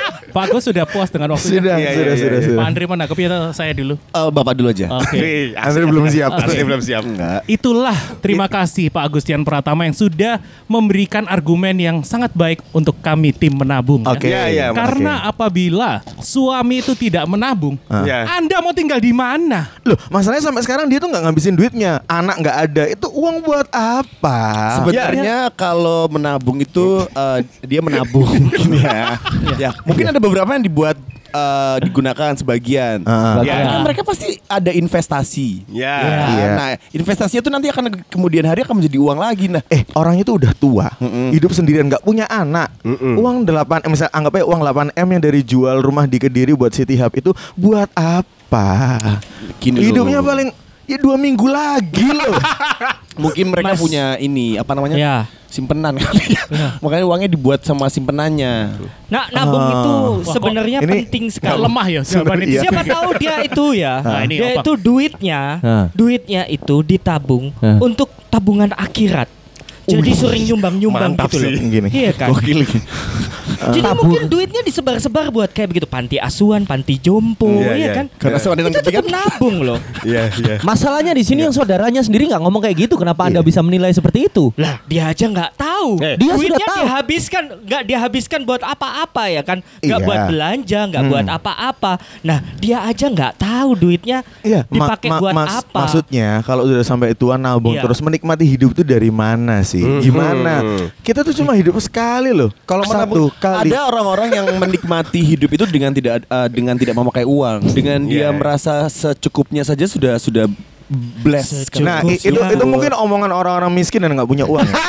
Pak 0.31 0.43
Agus 0.47 0.63
sudah 0.63 0.83
puas 0.83 1.07
dengan 1.07 1.35
waktunya. 1.35 1.59
sudah, 1.59 1.75
Iya, 1.75 1.81
iya, 1.81 1.91
sudah, 1.91 2.05
iya, 2.07 2.15
sudah, 2.17 2.31
iya. 2.33 2.45
sudah. 2.45 2.57
Pak 2.57 2.65
Andri 2.65 2.83
menanggapi 2.85 3.21
atau 3.23 3.41
saya 3.51 3.71
dulu? 3.71 3.93
Eh, 3.95 4.29
Bapak 4.31 4.53
dulu 4.53 4.67
aja. 4.69 4.85
Oke. 4.97 5.17
Wih, 5.17 5.47
Andre 5.53 5.83
belum 5.85 6.05
siap. 6.07 6.29
Asli 6.33 6.61
belum 6.61 6.81
siap. 6.81 7.03
Enggak. 7.03 7.39
Itulah 7.45 7.97
terima 8.19 8.45
kasih 8.45 8.87
Pak 8.87 9.03
Agustian 9.03 9.41
Pratama 9.41 9.83
yang 9.83 9.93
sudah 9.93 10.39
memberikan 10.65 11.25
argumen 11.25 11.75
yang 11.75 11.97
sangat 12.01 12.31
baik 12.31 12.63
untuk 12.71 12.95
kami 12.99 13.31
tim 13.31 13.51
menabung. 13.53 14.01
ya. 14.01 14.11
Oke. 14.11 14.27
Iya, 14.27 14.43
iya, 14.47 14.65
Karena 14.71 15.25
apabila 15.25 15.99
suami 16.19 16.79
itu 16.79 16.93
tidak 16.93 17.27
menabung, 17.27 17.75
Ya. 18.01 18.23
Anda 18.31 18.63
mau 18.63 18.71
tinggal 18.71 18.97
di 18.97 19.11
mana? 19.11 19.67
Loh, 19.83 19.99
masalahnya 20.07 20.41
sampai 20.41 20.63
sekarang 20.63 20.87
dia 20.87 20.97
tuh 20.97 21.09
nggak 21.09 21.23
ngabisin 21.23 21.53
duitnya. 21.53 21.99
Anak 22.07 22.39
nggak 22.39 22.57
ada. 22.61 22.83
Itu 22.87 23.11
uang 23.11 23.43
buat 23.43 23.67
apa? 23.69 24.39
Sebenarnya 24.79 25.51
kalau 25.51 26.07
menabung 26.07 26.57
itu 26.57 27.03
eh, 27.05 27.39
dia 27.61 27.81
menabung 27.81 28.29
ya. 28.81 29.17
ya, 29.57 29.69
mungkin 29.83 30.07
ada 30.07 30.20
beberapa 30.21 30.53
yang 30.53 30.61
dibuat 30.61 30.95
eh, 31.31 31.77
digunakan 31.81 32.35
sebagian. 32.35 33.07
Ah. 33.07 33.39
Ya, 33.39 33.55
Ya. 33.55 33.67
kan 33.71 33.79
mereka 33.81 34.03
pasti 34.03 34.35
ada 34.45 34.67
investasi. 34.69 35.63
Ya. 35.71 35.95
Iya. 36.27 36.47
Nah, 36.53 36.69
investasinya 36.91 37.41
tuh 37.41 37.49
nanti 37.49 37.67
akan 37.71 38.03
kemudian 38.11 38.43
hari 38.43 38.61
akan 38.61 38.83
menjadi 38.83 38.99
uang 38.99 39.15
lagi. 39.15 39.47
Nah, 39.47 39.63
Eh 39.67 39.87
orang 39.95 40.19
itu 40.19 40.35
udah 40.35 40.51
tua, 40.51 40.91
hidup 41.31 41.55
sendirian 41.55 41.87
nggak 41.87 42.03
punya 42.03 42.27
anak. 42.27 42.69
Uang 43.15 43.47
8 43.47 43.87
m, 43.87 43.89
misal 43.89 44.11
anggap 44.11 44.37
aja 44.37 44.45
uang 44.45 44.61
8 44.61 44.91
m 44.91 45.07
yang 45.07 45.23
dari 45.23 45.41
jual 45.41 45.79
rumah 45.79 46.03
di 46.03 46.19
Kediri 46.19 46.51
buat 46.51 46.75
City 46.75 46.99
Hub 46.99 47.15
itu 47.15 47.31
buat 47.55 47.87
apa? 47.95 48.67
Gini 49.57 49.79
loh. 49.79 49.87
Hidupnya 49.87 50.19
paling 50.19 50.51
ya 50.91 50.97
dua 50.97 51.15
minggu 51.15 51.45
lagi 51.45 52.05
loh. 52.05 52.35
mungkin 53.23 53.45
mereka 53.49 53.73
Mas. 53.73 53.79
punya 53.79 54.15
ini 54.17 54.55
apa 54.55 54.71
namanya? 54.71 54.95
Ya. 54.95 55.17
Simpenan 55.47 55.93
kali 55.93 56.31
ya. 56.31 56.43
Makanya 56.83 57.03
uangnya 57.03 57.27
dibuat 57.27 57.59
sama 57.61 57.87
simpenannya. 57.87 58.71
Nah, 59.07 59.27
nabung 59.29 59.59
Ah. 59.59 59.71
itu 59.73 59.93
sebenarnya 60.29 60.79
ini 60.79 60.87
penting 61.03 61.23
Gak 61.27 61.35
sekali. 61.37 61.59
lemah 61.59 61.87
ya 61.89 62.01
jawaban 62.01 62.37
itu. 62.39 62.47
Iya. 62.49 62.61
Siapa 62.63 62.81
tahu 62.85 63.09
dia 63.15 63.35
itu 63.41 63.65
ya, 63.73 63.93
Nah, 64.05 64.19
ini 64.21 64.33
dia 64.33 64.47
opak. 64.47 64.55
itu 64.57 64.71
duitnya, 64.77 65.39
Hah. 65.59 65.85
duitnya 65.91 66.41
itu 66.47 66.75
ditabung 66.81 67.51
Hah. 67.57 67.77
untuk 67.79 68.07
tabungan 68.27 68.71
akhirat. 68.71 69.27
Jadi 69.83 70.11
sering 70.13 70.43
nyumbang-nyumbang 70.45 71.19
gitu 71.19 71.35
loh. 71.35 71.51
sih. 71.51 71.67
Gini. 71.67 71.89
Iya 71.91 72.11
kan? 72.15 72.31
Gokil. 72.31 72.63
Jadi 73.63 73.79
Tabung. 73.79 74.09
mungkin 74.09 74.21
duitnya 74.25 74.61
disebar-sebar 74.61 75.29
buat 75.29 75.47
kayak 75.47 75.69
begitu 75.69 75.85
panti 75.85 76.17
asuhan, 76.17 76.63
panti 76.63 76.97
jompo, 76.97 77.45
Iya, 77.47 77.71
iya 77.71 77.75
iya. 77.77 77.91
kan? 77.93 78.05
Karena 78.11 78.35
Ya. 78.35 78.41
sewadan 78.41 78.63
Itu 78.65 78.79
tetap 78.79 79.05
nabung 79.05 79.57
loh. 79.61 79.79
Iya, 80.01 80.23
iya. 80.33 80.55
Masalahnya 80.61 81.11
di 81.11 81.21
sini 81.21 81.43
yang 81.43 81.51
saudaranya 81.51 82.01
sendiri 82.01 82.25
nggak 82.25 82.41
ngomong 82.41 82.57
kayak 82.59 82.77
gitu. 82.81 82.95
Kenapa 82.95 83.27
Anda 83.27 83.39
bisa 83.39 83.61
menilai 83.61 83.91
seperti 83.91 84.25
itu? 84.27 84.49
Lah, 84.55 84.81
dia 84.83 85.05
aja 85.05 85.23
nggak 85.23 85.51
tahu. 85.55 85.89
Eh. 85.99 86.15
Dia 86.15 86.33
Duitnya 86.33 86.41
sudah 86.57 86.59
tahu. 86.63 86.79
dihabiskan, 86.81 87.43
nggak 87.61 87.83
dihabiskan 87.85 88.39
buat 88.41 88.61
apa-apa 88.61 89.23
ya 89.27 89.41
kan? 89.41 89.57
Nggak 89.77 89.93
Iya. 89.95 90.07
buat 90.07 90.19
belanja, 90.25 90.79
nggak 90.87 91.03
buat 91.05 91.25
apa-apa. 91.27 91.91
Nah, 92.21 92.39
dia 92.57 92.81
aja 92.81 93.05
nggak 93.07 93.33
tahu 93.35 93.69
duitnya 93.75 94.25
Iya, 94.41 94.65
ma- 94.65 94.89
dipakai 94.89 95.09
ma- 95.09 95.19
buat 95.19 95.33
mas- 95.35 95.61
apa. 95.61 95.79
Maksudnya 95.81 96.27
kalau 96.41 96.65
udah 96.65 96.81
sampai 96.81 97.13
tua 97.13 97.35
nabung 97.35 97.73
Iya. 97.73 97.83
terus 97.83 97.99
menikmati 97.99 98.43
hidup 98.43 98.71
itu 98.71 98.81
dari 98.81 99.09
mana 99.09 99.61
sih? 99.61 99.83
Gimana? 100.01 100.63
Kita 100.99 101.21
tuh 101.21 101.33
cuma 101.33 101.53
hidup 101.53 101.77
sekali 101.77 102.31
loh. 102.31 102.49
Kalau 102.63 102.81
satu 102.83 102.97
menabung, 103.13 103.29
kali. 103.53 103.67
ada 103.67 103.79
orang-orang 103.85 104.29
yang 104.31 104.47
menikmati 104.53 105.21
hidup 105.21 105.49
itu 105.51 105.63
dengan 105.65 105.91
tidak 105.91 106.23
eh, 106.23 106.47
dengan 106.47 106.75
tidak 106.75 106.93
memakai 106.93 107.23
uang, 107.23 107.59
dengan 107.71 107.99
dia 108.03 108.27
Iya. 108.27 108.29
merasa 108.31 108.73
secukupnya 108.85 109.61
saja 109.61 109.83
sudah 109.85 110.15
sudah 110.15 110.45
blessed. 111.19 111.67
Secukupnya. 111.67 112.01
Nah, 112.01 112.09
i- 112.09 112.19
itu 112.19 112.35
itu 112.35 112.65
mungkin 112.65 112.91
omongan 112.91 113.29
orang-orang 113.29 113.69
miskin 113.69 113.99
dan 113.99 114.11
nggak 114.11 114.25
punya 114.25 114.43
uang. 114.43 114.63
ya? 114.63 114.75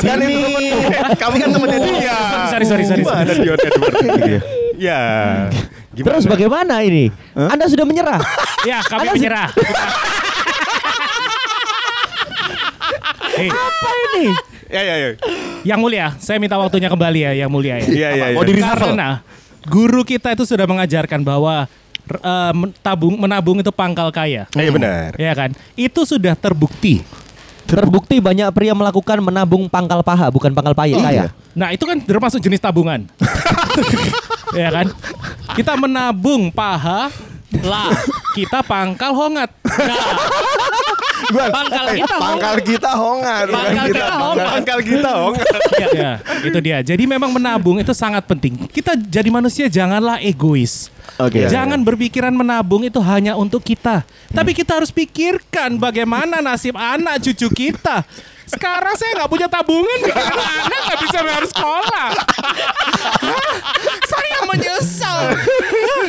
Kan 0.00 0.18
ini 0.18 0.72
kami 1.14 1.36
kan 1.36 1.48
temennya 1.48 1.78
dia. 1.78 2.16
Sorry, 2.48 2.64
sorry, 2.64 2.84
sorry, 2.84 3.02
Gimana 3.02 3.28
sorry. 3.28 3.44
Dion 3.44 3.58
Edward? 3.60 3.94
Iya. 4.02 4.40
Ya. 4.74 5.00
Gimana? 5.90 6.10
Terus 6.10 6.26
bagaimana 6.26 6.74
ini? 6.80 7.12
Anda 7.32 7.66
sudah 7.66 7.84
menyerah? 7.84 8.18
Ya, 8.64 8.80
kami 8.82 9.04
Anda- 9.04 9.14
menyerah. 9.14 9.48
Hei, 13.34 13.48
Apa 13.48 13.88
ini? 14.12 14.24
Ya, 14.68 14.80
ya, 14.80 14.94
ya. 14.96 15.08
Yang 15.64 15.80
mulia, 15.80 16.12
saya 16.20 16.36
minta 16.36 16.60
waktunya 16.60 16.92
kembali 16.92 17.20
ya, 17.24 17.32
yang 17.44 17.50
mulia 17.50 17.80
ya. 17.80 17.88
Iya, 17.88 18.08
iya, 18.14 18.26
iya. 18.30 18.36
Mau 18.36 18.44
di 18.44 18.54
reshuffle? 18.54 18.92
Karena 18.92 19.24
guru 19.64 20.04
kita 20.04 20.36
itu 20.36 20.44
sudah 20.44 20.68
mengajarkan 20.68 21.24
bahwa 21.24 21.64
men- 22.52 22.76
tabung 22.84 23.16
menabung 23.16 23.58
itu 23.64 23.72
pangkal 23.72 24.12
kaya. 24.12 24.44
Iya 24.52 24.70
benar. 24.70 25.16
Ya 25.16 25.32
kan? 25.32 25.56
Itu 25.72 26.04
sudah 26.04 26.36
terbukti. 26.36 27.00
Terbukti 27.64 28.20
banyak 28.20 28.52
pria 28.52 28.76
melakukan 28.76 29.24
menabung 29.24 29.72
pangkal 29.72 30.04
paha, 30.04 30.28
bukan 30.28 30.52
pangkal 30.52 30.76
paya. 30.76 31.00
kaya. 31.00 31.24
Nah, 31.56 31.72
itu 31.72 31.88
kan 31.88 31.96
termasuk 31.96 32.44
jenis 32.44 32.60
tabungan. 32.60 33.08
ya 34.60 34.68
kan? 34.68 34.92
Kita 35.56 35.72
menabung 35.80 36.52
paha 36.52 37.08
lah, 37.64 37.88
kita 38.36 38.60
pangkal 38.60 39.16
hongat. 39.16 39.48
Nah, 39.64 40.04
Gua- 41.34 41.50
Pangkal 41.50 41.84
eh, 41.90 41.96
kita 41.98 42.14
pangkal 42.14 42.56
kita 42.62 42.90
hongan. 42.94 43.44
bukan 43.50 43.58
Pangkal 43.58 43.86
kita 43.90 44.14
hongan. 44.14 44.46
Pangkal 44.46 44.78
kita, 44.86 45.10
oh. 45.18 45.32
ya, 45.82 45.88
ya, 45.90 46.12
itu 46.46 46.58
dia. 46.62 46.78
Jadi 46.86 47.02
memang 47.10 47.34
menabung 47.34 47.82
itu 47.82 47.90
sangat 47.90 48.22
penting. 48.22 48.70
Kita 48.70 48.94
jadi 48.94 49.26
manusia 49.34 49.66
janganlah 49.66 50.22
egois. 50.22 50.94
Oke. 51.18 51.50
Jangan 51.50 51.82
berpikiran 51.82 52.30
menabung 52.30 52.86
itu 52.86 53.02
hanya 53.02 53.34
untuk 53.34 53.66
kita. 53.66 54.06
Tapi 54.30 54.54
kita 54.54 54.78
harus 54.78 54.94
pikirkan 54.94 55.74
bagaimana 55.74 56.38
nasib 56.38 56.78
anak 56.78 57.18
cucu 57.22 57.50
kita. 57.50 58.06
Sekarang 58.44 58.92
saya 58.94 59.24
nggak 59.24 59.30
punya 59.32 59.48
tabungan, 59.48 59.98
pikiran 60.04 60.38
anak 60.38 60.80
nggak 60.86 61.00
bisa 61.02 61.18
bayar 61.24 61.44
sekolah. 61.48 62.08
Saya 64.04 64.38
menyesal. 64.46 65.18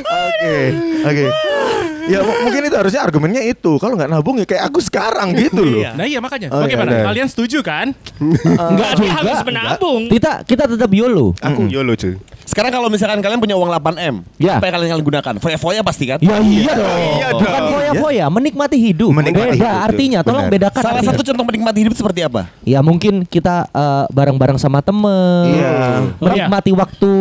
Oke, 0.03 0.57
oke. 1.07 1.25
Ya 2.07 2.19
mu- 2.19 2.37
mungkin 2.43 2.61
itu 2.63 2.75
harusnya 2.75 3.01
argumennya 3.01 3.41
itu. 3.41 3.71
Kalau 3.75 3.93
nggak 3.93 4.07
nabung 4.07 4.35
ya 4.35 4.45
kayak 4.45 4.63
aku 4.65 4.79
sekarang 4.79 5.33
gitu 5.35 5.61
loh. 5.61 5.79
Iya. 5.79 5.91
Nah 5.93 6.05
iya 6.05 6.19
makanya. 6.19 6.47
Oh, 6.49 6.61
Bagaimana? 6.61 6.89
iya. 6.91 7.03
Kalian 7.03 7.27
setuju 7.27 7.59
kan? 7.59 7.91
Enggak 8.19 8.89
dia 8.95 9.11
habis 9.11 9.39
menabung. 9.43 10.01
Kita 10.07 10.41
kita 10.41 10.63
tetap 10.67 10.89
YOLO. 10.89 11.33
Aku 11.37 11.65
YOLO 11.65 11.93
cuy. 11.93 12.15
Sekarang 12.45 12.69
kalau 12.69 12.87
misalkan 12.87 13.17
kalian 13.19 13.41
punya 13.41 13.57
uang 13.57 13.73
8M, 13.73 14.21
Ya. 14.37 14.61
apa 14.61 14.69
yang 14.69 14.77
kalian 14.77 14.89
kalian 14.93 15.05
gunakan? 15.07 15.33
Foya-foya 15.41 15.81
pasti 15.81 16.05
kan? 16.05 16.21
Ya 16.21 16.37
iya 16.37 16.71
dong. 16.71 17.01
Iya 17.17 17.27
Bukan 17.33 17.49
dong. 17.57 17.73
foya-foya, 17.73 18.25
menikmati 18.29 18.77
hidup. 18.77 19.09
Menikmati 19.11 19.57
Beda 19.57 19.65
hidup, 19.65 19.85
artinya. 19.89 20.19
Tolong 20.21 20.45
benar. 20.45 20.53
bedakan 20.53 20.77
Salah 20.79 20.93
artinya. 20.95 21.09
satu 21.11 21.21
contoh 21.25 21.41
menikmati 21.43 21.79
hidup 21.81 21.95
seperti 21.95 22.21
apa? 22.21 22.45
Ya 22.61 22.79
mungkin 22.79 23.25
kita 23.25 23.65
eh, 23.65 24.05
bareng-bareng 24.07 24.61
sama 24.61 24.77
temen 24.79 25.57
Iya. 25.57 25.73
Menikmati 26.15 26.69
waktu 26.71 27.13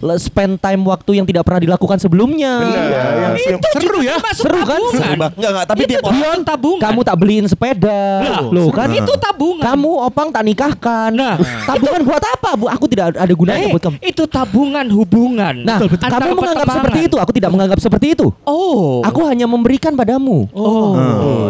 le- 0.00 0.18
Spend 0.18 0.58
time 0.58 0.82
waktu 0.84 1.10
yang 1.14 1.26
tidak 1.26 1.42
pernah 1.42 1.62
dilakukan 1.62 1.98
sebelumnya 1.98 2.52
Iya, 2.60 3.02
yang 3.22 3.34
sim- 3.38 3.58
Itu 3.62 3.68
Seru 3.72 3.86
juga 3.96 4.02
ya? 4.02 4.16
Termasuk 4.32 4.44
Seru 4.48 4.60
kan? 4.64 4.80
tabungan. 4.80 4.92
Seru 4.96 5.12
banget. 5.14 5.32
Enggak, 5.36 5.50
enggak, 5.52 5.66
tapi 5.68 5.80
itu 5.80 5.90
tiap 5.92 6.02
orang 6.08 6.40
tabungan. 6.42 6.82
Kamu 6.82 7.00
tak 7.04 7.16
beliin 7.20 7.46
sepeda 7.46 8.00
Loh 8.48 8.68
kan 8.72 8.88
itu 8.90 9.12
tabungan. 9.20 9.62
Kamu 9.62 9.90
opang 10.02 10.28
tak 10.32 10.42
nikahkan 10.42 11.10
Nah. 11.12 11.36
Tabungan 11.68 12.00
buat 12.02 12.22
apa 12.24 12.50
bu? 12.56 12.66
Aku 12.68 12.84
tidak 12.88 13.12
ada 13.14 13.34
gunanya 13.34 13.66
Eh, 13.68 13.72
buat 13.72 13.82
kamu 13.82 13.96
itu 14.00 14.22
tabungan 14.26 14.86
hubungan. 14.88 15.54
Nah, 15.62 15.78
Antara 15.82 16.24
kamu 16.26 16.34
menganggap 16.34 16.64
pertemanan. 16.64 16.78
seperti 16.82 17.00
itu, 17.06 17.16
aku 17.20 17.32
tidak 17.36 17.50
menganggap 17.52 17.78
seperti 17.78 18.06
itu. 18.16 18.26
Oh. 18.42 19.04
Aku 19.04 19.20
hanya 19.28 19.44
memberikan 19.44 19.92
padamu. 19.92 20.48
Oh. 20.52 20.96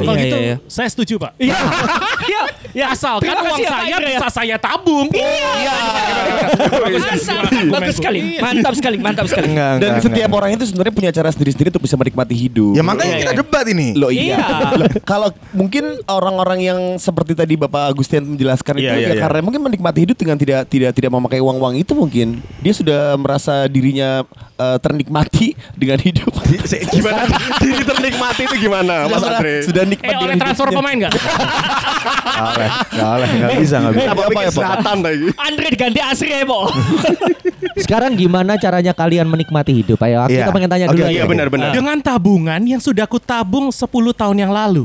Kalau 0.03 0.19
iya, 0.19 0.25
gitu 0.27 0.37
iya, 0.37 0.57
saya 0.67 0.89
setuju 0.91 1.15
pak. 1.23 1.33
Iya. 1.39 1.57
Iya. 2.23 2.43
Ya, 2.73 2.87
Asalkan 2.95 3.35
uang 3.35 3.59
ya, 3.59 3.69
saya 3.69 3.97
ya. 3.99 4.07
bisa 4.07 4.27
saya 4.31 4.57
tabung. 4.57 5.11
Iya. 5.11 5.75
Bagus 7.73 7.95
sekali. 7.97 8.21
Mantap 8.39 8.75
sekali, 8.75 8.97
mantap 8.99 9.27
sekali. 9.29 9.47
Enggak, 9.53 9.73
Dan 9.79 9.89
enggak, 9.97 10.05
setiap 10.05 10.29
enggak. 10.29 10.39
orang 10.43 10.51
itu 10.55 10.65
sebenarnya 10.69 10.95
punya 10.95 11.11
cara 11.11 11.29
sendiri-sendiri 11.31 11.69
untuk 11.73 11.85
bisa 11.85 11.97
menikmati 11.97 12.35
hidup. 12.35 12.73
Ya 12.75 12.83
makanya 12.83 13.13
Iya, 13.13 13.21
kita 13.21 13.33
iya. 13.33 13.41
debat 13.43 13.67
ini. 13.69 13.87
Loh 13.93 14.11
iya. 14.11 14.23
Iya. 14.23 14.39
Loh, 14.79 14.87
Kalau 15.03 15.29
mungkin 15.53 15.85
orang-orang 16.07 16.59
yang 16.63 16.79
seperti 16.97 17.33
tadi 17.35 17.55
Bapak 17.55 17.93
Agustian 17.93 18.25
menjelaskan 18.25 18.75
itu 18.79 18.87
Iya, 18.87 18.95
iya, 18.97 19.09
ya 19.11 19.15
iya. 19.17 19.23
karena 19.23 19.41
mungkin 19.43 19.61
menikmati 19.61 19.99
hidup 20.03 20.17
dengan 20.17 20.37
tidak 20.39 20.65
tidak 20.67 20.91
tidak 20.95 21.11
memakai 21.11 21.39
uang-uang 21.39 21.77
itu 21.77 21.93
mungkin 21.93 22.29
dia 22.61 22.73
sudah 22.73 23.15
merasa 23.17 23.67
dirinya 23.67 24.23
eh, 24.57 24.79
ternikmati 24.79 25.53
dengan 25.75 25.99
hidup. 26.01 26.33
Gimana? 26.93 27.27
Diri 27.59 27.83
ternikmati 27.83 28.43
itu 28.45 28.57
gimana, 28.61 29.07
Mas 29.07 29.23
Andre? 29.23 29.65
Sudah 29.65 29.83
Eh 29.83 29.89
nikmat 29.89 30.15
oleh 30.15 30.25
dengan 30.29 30.39
transfer 30.41 30.69
pemain 30.71 30.97
nggak? 30.97 31.13
Nggak 31.13 32.49
oleh, 32.49 32.69
nggak 32.93 33.09
oleh, 33.09 33.29
nggak 33.33 33.53
bisa, 33.61 33.77
nggak 33.79 33.93
bisa. 33.95 34.09
Apa 34.09 34.23
Apa 34.23 34.41
ya, 34.41 34.51
selatan 34.51 34.97
lagi? 35.03 35.27
Andre 35.37 35.67
diganti 35.69 36.01
Asri 36.01 36.29
ya, 36.31 36.39
Sekarang 37.85 38.13
gimana 38.15 38.59
caranya 38.61 38.93
kalian 38.93 39.27
menikmati 39.27 39.73
hidup? 39.73 39.99
Ayo, 40.05 40.27
Iya. 40.29 40.47
kita 40.47 40.51
pengen 40.53 40.71
tanya 40.71 40.87
Oke, 40.91 40.99
dulu. 41.01 41.09
Iya 41.09 41.25
benar-benar. 41.27 41.71
Dengan 41.73 41.99
tabungan 42.01 42.61
yang 42.63 42.81
sudah 42.83 43.05
aku 43.05 43.19
tabung 43.19 43.73
10 43.73 43.89
tahun 44.13 44.37
yang 44.39 44.53
lalu. 44.53 44.85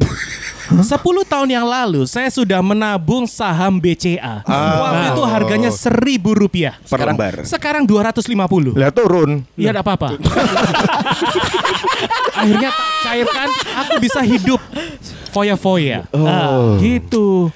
10 0.67 0.83
tahun 1.23 1.47
yang 1.47 1.63
lalu 1.63 2.03
saya 2.03 2.27
sudah 2.27 2.59
menabung 2.59 3.23
saham 3.23 3.79
BCA. 3.79 4.43
Waktu 4.43 5.05
itu 5.15 5.23
harganya 5.23 5.71
seribu 5.71 6.35
rupiah. 6.35 6.75
Per 6.83 6.99
lembar. 6.99 7.47
Sekarang 7.47 7.87
250. 7.87 8.75
Lihat 8.75 8.93
turun. 8.95 9.47
Iya 9.55 9.71
ada 9.71 9.81
apa-apa. 9.83 10.15
Akhirnya 12.37 12.69
tak 12.69 12.89
cairkan, 13.01 13.49
aku 13.81 13.93
bisa 13.97 14.21
hidup 14.21 14.61
foya-foya. 15.31 16.05
Oh. 16.13 16.77
Gitu. 16.77 17.49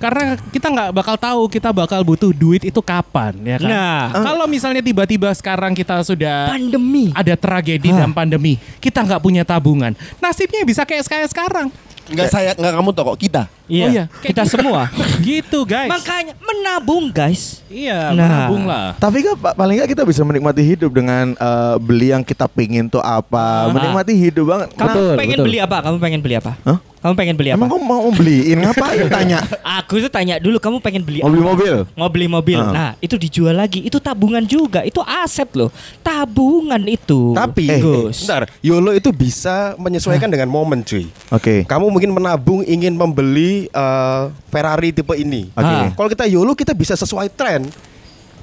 Karena 0.00 0.22
kita 0.48 0.66
nggak 0.66 0.90
bakal 0.90 1.14
tahu 1.14 1.40
kita 1.46 1.68
bakal 1.70 2.00
butuh 2.00 2.32
duit 2.32 2.64
itu 2.64 2.80
kapan, 2.80 3.36
ya 3.44 3.60
kan? 3.60 3.68
Nah. 3.68 4.00
Kalau 4.16 4.48
misalnya 4.48 4.80
tiba-tiba 4.80 5.28
sekarang 5.30 5.76
kita 5.76 6.00
sudah 6.00 6.48
Pandemi. 6.50 7.12
ada 7.12 7.36
tragedi 7.36 7.92
dan 7.92 8.08
pandemi, 8.10 8.56
kita 8.80 9.04
nggak 9.04 9.20
punya 9.20 9.44
tabungan, 9.44 9.92
nasibnya 10.16 10.64
bisa 10.64 10.88
kayak 10.88 11.04
kayak 11.04 11.28
sekarang. 11.28 11.68
Enggak 12.10 12.26
saya 12.26 12.58
enggak 12.58 12.74
kamu 12.74 12.90
toh 12.90 13.04
kok 13.06 13.18
kita. 13.20 13.42
Iya. 13.70 13.84
Oh 13.86 13.88
iya. 13.88 14.04
Kita 14.18 14.42
semua. 14.42 14.90
Gitu 15.22 15.62
guys. 15.62 15.86
Makanya 15.86 16.34
menabung, 16.42 17.06
guys. 17.06 17.62
iya, 17.70 18.10
Nah. 18.10 18.50
menabung 18.50 18.66
lah. 18.66 18.98
Tapi 18.98 19.22
kan 19.22 19.38
pa- 19.38 19.54
paling 19.54 19.78
nggak 19.78 19.94
kita 19.94 20.02
bisa 20.02 20.26
menikmati 20.26 20.58
hidup 20.58 20.90
dengan 20.90 21.38
eh, 21.38 21.76
beli 21.78 22.10
yang 22.10 22.26
kita 22.26 22.50
pingin 22.50 22.90
tuh 22.90 22.98
apa, 22.98 23.70
menikmati 23.70 24.10
hidup 24.10 24.42
banget. 24.48 24.68
Kamu 24.74 24.90
Betul, 24.90 25.14
pengen 25.14 25.36
betul. 25.38 25.46
beli 25.46 25.58
apa? 25.62 25.76
Kamu 25.78 25.96
pengen 26.00 26.20
beli 26.20 26.34
apa? 26.34 26.52
Hah? 26.66 26.78
Kamu 27.00 27.16
pengen 27.16 27.32
beli 27.32 27.48
apa? 27.48 27.56
Emang 27.56 27.72
kamu 27.72 27.80
mau 27.82 28.10
beliin 28.12 28.60
ngapain 28.60 29.08
tanya? 29.08 29.40
Aku 29.80 29.96
tuh 29.98 30.12
tanya 30.12 30.36
dulu 30.36 30.60
kamu 30.60 30.84
pengen 30.84 31.00
beli 31.00 31.24
Mau 31.24 31.32
beli 31.32 31.40
apa? 31.40 31.48
mobil? 31.48 31.74
Mau 31.96 32.08
beli 32.12 32.26
mobil. 32.28 32.60
Ah. 32.60 32.72
Nah, 32.72 32.90
itu 33.00 33.16
dijual 33.16 33.56
lagi. 33.56 33.80
Itu 33.80 33.96
tabungan 33.96 34.44
juga. 34.44 34.84
Itu 34.84 35.00
aset 35.00 35.48
loh. 35.56 35.72
Tabungan 36.04 36.84
itu. 36.84 37.32
Tapi, 37.32 37.64
Eh, 37.66 37.80
Gus. 37.80 38.20
bentar, 38.20 38.44
YOLO 38.60 38.92
itu 38.92 39.08
bisa 39.10 39.72
menyesuaikan 39.76 40.28
dengan 40.28 40.52
momen, 40.52 40.84
cuy. 40.84 41.08
Oke. 41.32 41.64
Kamu 41.64 41.88
mungkin 41.88 42.12
menabung 42.12 42.60
ingin 42.62 42.92
membeli 42.92 43.66
eh, 43.66 44.22
Ferrari 44.52 44.92
tipe 44.92 45.16
ini. 45.16 45.48
Oke. 45.56 45.64
Ah. 45.72 45.88
Kalau 45.96 46.08
kita 46.08 46.28
YOLO 46.28 46.52
kita 46.52 46.76
bisa 46.76 46.92
sesuai 46.94 47.32
tren. 47.32 47.64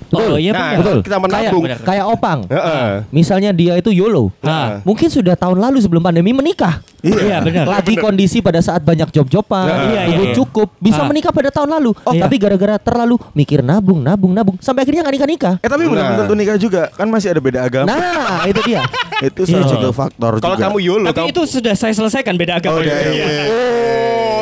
Oh 0.10 0.36
iya 0.36 0.52
Nah. 0.52 0.78
Betul. 0.78 1.00
kita 1.02 1.18
Kayak, 1.18 1.24
menabung. 1.52 1.64
kayak 1.84 2.06
opang. 2.08 2.40
Heeh. 2.48 2.88
Misalnya 3.10 3.52
dia 3.52 3.74
itu 3.76 3.90
YOLO. 3.90 4.32
Ah. 4.40 4.80
Mungkin 4.82 5.08
sudah 5.08 5.34
tahun 5.34 5.58
lalu 5.58 5.78
sebelum 5.80 6.00
pandemi 6.00 6.32
menikah. 6.32 6.80
Iya 7.00 7.40
benar. 7.40 7.66
Lagi 7.70 7.94
kondisi 7.96 8.40
pada 8.40 8.58
saat 8.58 8.82
banyak 8.82 9.08
job-joban, 9.10 9.70
Iya, 9.88 10.02
iya, 10.06 10.16
duit 10.16 10.30
iya. 10.32 10.36
cukup, 10.36 10.74
bisa 10.78 11.02
Ah. 11.02 11.08
menikah 11.08 11.30
pada 11.30 11.48
tahun 11.48 11.70
lalu. 11.72 11.94
Oh, 12.02 12.12
Iya. 12.12 12.26
tapi 12.26 12.36
gara-gara 12.36 12.76
terlalu 12.78 13.16
mikir 13.32 13.62
nabung, 13.62 14.02
nabung, 14.02 14.32
nabung, 14.32 14.58
sampai 14.58 14.82
akhirnya 14.82 15.02
nggak 15.02 15.16
nikah-nikah. 15.16 15.54
Eh 15.60 15.70
tapi 15.70 15.84
belum 15.86 15.98
Nah. 15.98 16.18
tentu 16.18 16.34
nikah 16.34 16.58
juga, 16.58 16.82
kan 16.90 17.08
masih 17.08 17.30
ada 17.30 17.40
beda 17.40 17.60
agama. 17.64 17.88
Nah, 17.88 18.44
itu 18.46 18.62
dia. 18.64 18.82
Itu 19.20 19.46
salah 19.46 19.66
Iya. 19.66 19.74
satu 19.74 19.90
faktor 19.92 20.32
Kalau 20.38 20.54
juga. 20.54 20.66
kamu 20.68 20.78
YOLO, 20.80 21.06
Tapi 21.08 21.18
kamu 21.18 21.30
itu 21.32 21.42
sudah 21.48 21.74
saya 21.74 21.90
selesaikan 21.92 22.34
beda 22.34 22.54
agama. 22.56 22.78
Oh, 22.78 22.82
iya, 22.82 22.98
iya. 23.08 23.26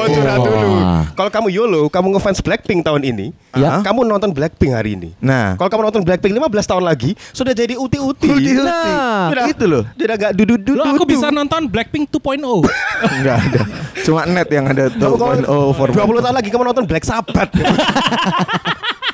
Oh, 0.05 0.13
curhat 0.13 0.37
Wah. 0.37 0.45
dulu. 0.45 0.69
Kalau 1.11 1.29
kamu 1.29 1.47
YOLO, 1.49 1.81
kamu 1.87 2.07
ngefans 2.13 2.39
Blackpink 2.39 2.81
tahun 2.81 3.01
ini, 3.03 3.27
Ya. 3.51 3.81
kamu 3.81 4.03
nonton 4.03 4.29
Blackpink 4.29 4.71
hari 4.71 4.93
ini. 4.93 5.09
Nah, 5.17 5.55
Kalau 5.55 5.67
kamu 5.67 5.81
nonton 5.83 6.01
Blackpink 6.01 6.31
15 6.31 6.45
tahun 6.65 6.83
lagi, 6.83 7.13
sudah 7.29 7.51
jadi 7.51 7.73
uti-uti. 7.73 8.27
Uti-uti. 8.27 8.61
Nah, 8.61 9.29
Sudah- 9.29 9.47
itu 9.47 9.65
loh. 9.65 9.83
Sudah 9.91 10.15
gak 10.15 10.31
dudu-dudu. 10.33 10.73
Lo 10.75 10.83
aku 10.85 11.03
bisa 11.03 11.29
nonton 11.29 11.65
Blackpink 11.65 12.07
2.0. 12.09 12.61
Enggak 13.01 13.37
ada. 13.45 13.61
Cuma 14.01 14.21
net 14.25 14.49
yang 14.49 14.65
ada 14.65 14.83
tuh. 14.87 15.01
Kamu 15.01 15.15
kalau 15.17 15.33
Oh, 15.45 15.69
for 15.71 15.89
20 15.89 15.97
tahun 16.21 16.35
lagi 16.35 16.49
kamu 16.49 16.63
nonton 16.65 16.85
Black 16.85 17.03
Sabbath. 17.03 17.49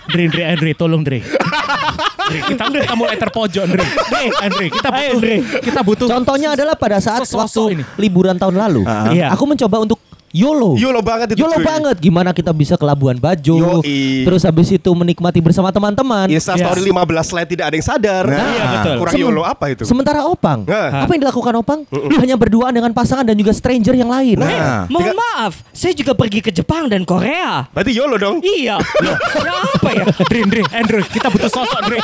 Dre, 0.07 0.27
Dre, 0.27 0.43
Andre, 0.45 0.71
tolong 0.73 1.01
Dre. 1.01 1.23
Dre, 1.23 2.39
kita 2.45 2.63
kita 2.67 2.93
mulai 2.93 3.15
terpojok 3.15 3.63
Dre. 3.65 3.85
Dre, 3.85 4.25
Andre, 4.37 4.65
kita 4.67 4.87
Ayo, 4.89 4.99
butuh, 5.09 5.19
Dre. 5.21 5.35
kita 5.61 5.79
butuh. 5.81 6.07
Contohnya 6.09 6.49
adalah 6.51 6.75
pada 6.75 6.99
saat 6.99 7.23
waktu 7.23 7.61
ini. 7.71 7.83
liburan 7.97 8.35
tahun 8.35 8.55
lalu, 8.57 8.81
Iya. 9.09 9.31
aku 9.31 9.43
mencoba 9.45 9.77
untuk 9.79 9.99
YOLO. 10.31 10.75
YOLO 10.75 10.99
banget 11.01 11.35
itu. 11.35 11.43
YOLO 11.43 11.59
cuy. 11.59 11.65
banget 11.65 11.95
gimana 11.99 12.31
kita 12.31 12.51
bisa 12.51 12.73
ke 12.73 12.83
Labuan 12.83 13.15
Bajo 13.15 13.51
Yoi. 13.53 14.23
Terus 14.23 14.41
habis 14.41 14.67
itu 14.69 14.89
menikmati 14.89 15.37
bersama 15.37 15.69
teman-teman 15.69 16.27
Insta 16.27 16.55
story 16.55 16.87
15 16.87 16.95
slide 17.21 17.49
tidak 17.49 17.65
ada 17.67 17.75
yang 17.75 17.85
sadar. 17.85 18.23
Nah. 18.23 18.39
Iya, 18.41 18.63
betul. 18.71 18.95
Kurang 18.97 19.13
Semen- 19.13 19.25
YOLO 19.27 19.41
apa 19.43 19.65
itu? 19.69 19.83
Sementara 19.83 20.23
Opang 20.23 20.63
Nah. 20.63 21.03
Apa 21.03 21.11
yang 21.11 21.21
dilakukan 21.21 21.53
Opang? 21.57 21.79
Hanya 22.15 22.35
berduaan 22.35 22.71
dengan 22.71 22.91
pasangan 22.91 23.23
dan 23.23 23.35
juga 23.35 23.51
stranger 23.51 23.91
yang 23.93 24.07
lain 24.07 24.39
Nah. 24.39 24.87
Mohon 24.87 25.19
maaf, 25.19 25.53
saya 25.69 25.91
juga 25.91 26.13
pergi 26.13 26.39
ke 26.39 26.49
Jepang 26.49 26.87
dan 26.87 27.03
Korea. 27.03 27.67
Berarti 27.69 27.91
YOLO 27.91 28.15
dong. 28.15 28.35
Iya. 28.41 28.79
ya 28.79 29.53
apa 29.75 29.89
ya? 29.91 30.05
Dre, 30.23 30.41
Dre, 30.45 30.61
Andre, 30.71 31.03
kita 31.05 31.27
butuh 31.27 31.49
sosok 31.49 31.79
Dre. 31.83 31.99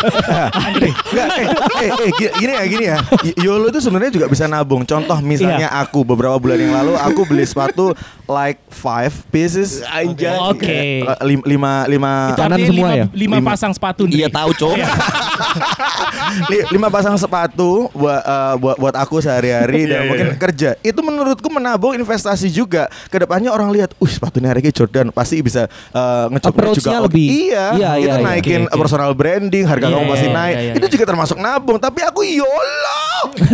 Andre. 0.54 0.90
Enggak, 0.92 1.28
eh, 1.32 1.48
eh, 1.80 1.92
eh, 1.98 2.12
gi- 2.14 2.34
gini 2.36 2.52
ya, 2.52 2.64
gini 2.66 2.86
ya. 2.86 2.98
YOLO 3.40 3.70
itu 3.70 3.80
sebenarnya 3.80 4.12
juga 4.12 4.28
bisa 4.28 4.46
nabung. 4.46 4.84
Contoh 4.84 5.16
misalnya 5.20 5.72
aku 5.72 6.04
beberapa 6.04 6.36
bulan 6.36 6.58
yang 6.58 6.74
lalu 6.74 6.94
aku 6.96 7.24
beli 7.24 7.44
sepatu 7.44 7.96
like 8.28 8.60
five 8.70 9.12
pieces. 9.28 9.80
Anjay. 9.84 10.36
Oke. 10.38 10.80
Eh, 11.02 11.18
lim- 11.24 11.46
lima 11.46 11.84
lima 11.86 12.12
Itu 12.30 12.42
Kanan 12.42 12.60
semua 12.60 12.70
lima, 12.70 12.90
ya? 12.94 13.06
lima 13.10 13.36
Lima. 13.38 13.50
pasang 13.50 13.72
sepatu. 13.72 14.04
Iya 14.06 14.28
tahu, 14.28 14.52
Cok. 14.54 14.76
li- 16.52 16.68
lima 16.70 16.88
pasang 16.88 17.16
sepatu 17.16 17.88
buat 17.92 18.20
eh, 18.20 18.54
buat 18.58 18.76
buat 18.78 18.96
aku 18.96 19.20
sehari-hari 19.20 19.86
Iya, 19.86 19.90
dan 19.90 20.00
iya, 20.00 20.08
mungkin 20.08 20.28
iya. 20.28 20.38
kerja. 20.38 20.70
Itu 20.82 21.00
menurutku 21.02 21.48
menabung 21.48 21.94
investasi 21.94 22.48
juga. 22.50 22.88
Ke 23.08 23.18
depannya 23.18 23.50
orang 23.50 23.72
lihat, 23.72 23.94
uh 23.94 24.10
sepatunya 24.10 24.48
harganya 24.48 24.74
Jordan 24.74 25.08
pasti 25.10 25.40
bisa 25.40 25.66
eh, 25.70 26.26
ngecoba 26.30 26.52
Approach-nya 26.54 26.84
juga. 26.94 27.00
oke." 27.00 27.06
lebih- 27.10 27.30
Iya, 27.48 27.66
Iya, 27.74 27.90
itu 27.96 28.04
iya, 28.04 28.14
iya. 28.14 28.26
naikin 28.26 28.62
Oke, 28.62 28.70
oke. 28.70 28.80
personal 28.80 29.12
branding, 29.14 29.64
harga 29.64 29.86
Iya, 29.86 29.94
kamu 29.94 30.06
pasti 30.10 30.28
iya, 30.28 30.36
naik. 30.36 30.54
iya, 30.54 30.64
iya. 30.66 30.74
Itu 30.76 30.88
juga 30.90 31.06
termasuk 31.06 31.38
nabung. 31.38 31.78
Tapi 31.78 32.00
aku 32.02 32.22
YOLO. 32.24 33.02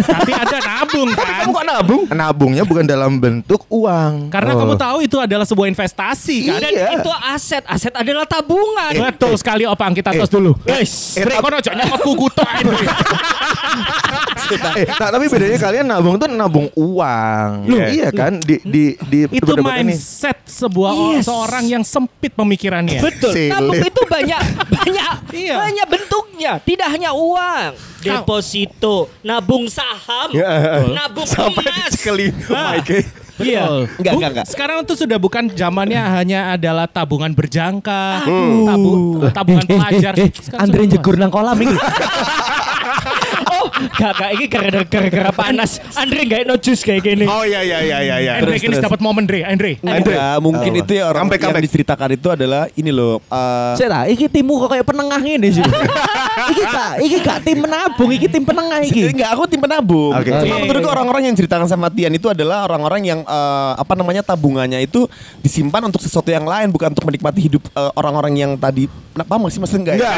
Tapi 0.03 0.31
ada 0.33 0.57
nabung 0.59 1.09
kan. 1.11 1.25
Kamu 1.39 1.51
kok 1.51 1.65
nabung? 1.65 2.01
Nabungnya 2.09 2.63
bukan 2.63 2.83
dalam 2.83 3.15
bentuk 3.15 3.61
uang. 3.69 4.27
Karena 4.27 4.51
Oh. 4.53 4.62
Kamu 4.63 4.75
tahu 4.75 4.97
itu 5.01 5.17
adalah 5.17 5.43
sebuah 5.43 5.67
investasi 5.67 6.35
kan. 6.45 6.59
Dan 6.59 6.71
Iya. 6.71 6.87
itu 6.97 7.11
aset, 7.27 7.63
aset 7.63 7.93
adalah 7.93 8.23
tabungan. 8.23 8.91
Betul 9.09 9.35
sekali 9.35 9.63
Opang, 9.63 9.91
kita 9.91 10.09
tos 10.11 10.25
Eh, 10.25 10.31
dulu. 10.31 10.51
Guys, 10.59 11.15
Dre, 11.15 11.37
kono 11.37 11.57
aja 11.57 11.71
nyokot 11.71 11.99
kuku 12.01 12.27
tok 12.31 12.49
eh, 14.75 14.85
nah, 14.91 15.09
tapi 15.09 15.25
bedanya 15.27 15.57
kalian 15.57 15.85
nabung 15.85 16.15
tuh 16.15 16.27
nabung 16.27 16.67
uang. 16.73 17.49
iya 17.89 18.09
kan 18.09 18.37
di 18.37 18.59
di 18.61 18.83
di 19.01 19.19
Itu 19.31 19.49
debat-debat 19.49 19.81
ini. 19.81 19.93
mindset 19.93 20.37
sebuah 20.45 20.91
Yes. 21.15 21.25
seorang 21.25 21.63
yang 21.65 21.83
sempit 21.83 22.33
pemikirannya. 22.33 22.99
betul. 23.01 23.31
Silit. 23.31 23.51
Nabung 23.51 23.79
itu 23.79 24.01
banyak 24.05 24.41
banyak 24.67 25.05
Iya. 25.33 25.55
banyak 25.57 25.87
bentuknya, 25.89 26.51
tidak 26.59 26.87
hanya 26.89 27.11
uang. 27.11 27.71
Deposito, 28.03 29.07
nabung 29.21 29.65
saham, 29.67 30.29
Ya. 30.29 30.83
nabung 30.91 31.23
Sampai 31.25 31.63
emas. 31.63 31.95
sekali. 31.95 32.29
Iya. 33.35 33.89
Enggak, 33.91 34.13
enggak, 34.13 34.29
enggak. 34.31 34.45
Sekarang 34.45 34.77
tuh 34.83 34.93
sudah 34.93 35.17
bukan 35.17 35.49
zamannya 35.49 35.97
hanya 35.97 36.53
adalah 36.53 36.85
tabungan 36.85 37.31
berjangka, 37.31 38.21
tabu- 38.63 39.25
tabungan 39.31 39.63
Eh, 39.63 39.69
eh, 39.69 39.79
pelajar. 39.79 40.13
eh, 40.15 40.29
Andre 40.53 40.85
jegur 40.85 41.15
nang 41.15 41.29
kolam 41.29 41.57
ini 41.57 41.73
kakak 43.89 44.29
ini 44.33 44.45
gara-gara 44.47 44.85
gara-gara 44.85 45.31
panas. 45.31 45.81
Andre 45.93 46.21
nggak 46.23 46.39
no 46.45 46.55
jus 46.55 46.79
kayak 46.79 47.01
gini. 47.01 47.25
Oh 47.25 47.43
iya 47.43 47.59
iya 47.59 47.79
iya 47.81 47.97
iya. 47.99 48.15
iya. 48.19 48.31
Andre 48.39 48.55
kini 48.55 48.77
dapat 48.77 48.99
momen 48.99 49.23
Dre, 49.23 49.43
Andre. 49.43 49.79
Enggak, 49.79 50.37
mungkin 50.39 50.71
itu 50.75 50.91
ya 50.93 51.09
orang 51.09 51.27
Comeback, 51.27 51.41
yang 51.41 51.63
diceritakan 51.63 52.09
itu 52.13 52.27
adalah 52.29 52.67
ini 52.73 52.91
loh. 52.91 53.19
eh, 53.23 53.73
Saya 53.75 53.89
tak, 53.89 54.03
iki 54.11 54.25
timmu 54.27 54.59
kok 54.59 54.69
kayak 54.71 54.85
penengah 54.85 55.19
ini 55.19 55.47
sih 55.49 55.63
Iki 56.43 56.63
gak, 56.65 56.91
iki 56.99 57.17
gak 57.21 57.39
tim 57.41 57.57
menabung, 57.59 58.09
iki 58.09 58.27
tim 58.27 58.43
penengah 58.43 58.79
iki 58.81 59.01
Enggak, 59.09 59.29
aku 59.31 59.43
tim 59.45 59.61
penabung. 59.61 60.11
Oke. 60.11 60.29
Cuma 60.29 60.43
Iya, 60.53 60.61
menurutku 60.61 60.89
iya. 60.89 60.95
orang-orang 60.95 61.23
yang 61.27 61.35
ceritakan 61.35 61.67
sama 61.67 61.87
Tian 61.89 62.11
itu 62.11 62.27
adalah 62.27 62.65
orang-orang 62.65 63.01
yang 63.03 63.19
eh, 63.21 63.71
apa 63.75 63.93
namanya 63.93 64.21
tabungannya 64.21 64.81
itu 64.81 65.05
disimpan 65.39 65.85
untuk 65.85 66.01
sesuatu 66.01 66.27
yang 66.27 66.43
lain, 66.43 66.69
bukan 66.69 66.91
untuk 66.91 67.05
menikmati 67.05 67.39
hidup 67.41 67.63
eh, 67.69 67.91
orang-orang 67.93 68.33
yang 68.35 68.51
tadi. 68.55 68.85
Nah, 69.13 69.23
paham 69.23 69.45
gak 69.45 69.53
sih 69.53 69.59
maksudnya 69.59 69.93
enggak? 69.93 69.95
ya? 69.95 70.09
Enggak. 70.09 70.17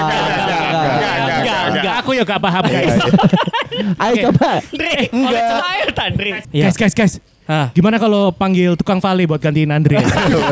Enggak, 0.00 0.20
enggak, 0.20 0.40
enggak, 0.40 0.84
enggak, 0.90 1.14
enggak, 1.40 1.60
enggak. 1.70 1.94
Aku 2.00 2.10
ya 2.12 2.22
gak 2.24 2.40
paham 2.40 2.62
guys. 2.64 2.94
Ayo 4.02 4.14
coba. 4.30 4.60
Andre, 4.60 4.94
oleh 5.12 5.42
air 5.42 5.88
Andre. 5.94 6.30
Guys, 6.50 6.76
guys, 6.76 6.94
guys. 6.94 7.14
Ah, 7.50 7.66
gimana 7.74 7.98
kalau 7.98 8.30
panggil 8.30 8.78
tukang 8.78 9.02
vale 9.02 9.26
buat 9.26 9.42
gantiin 9.42 9.74
Andre? 9.74 9.98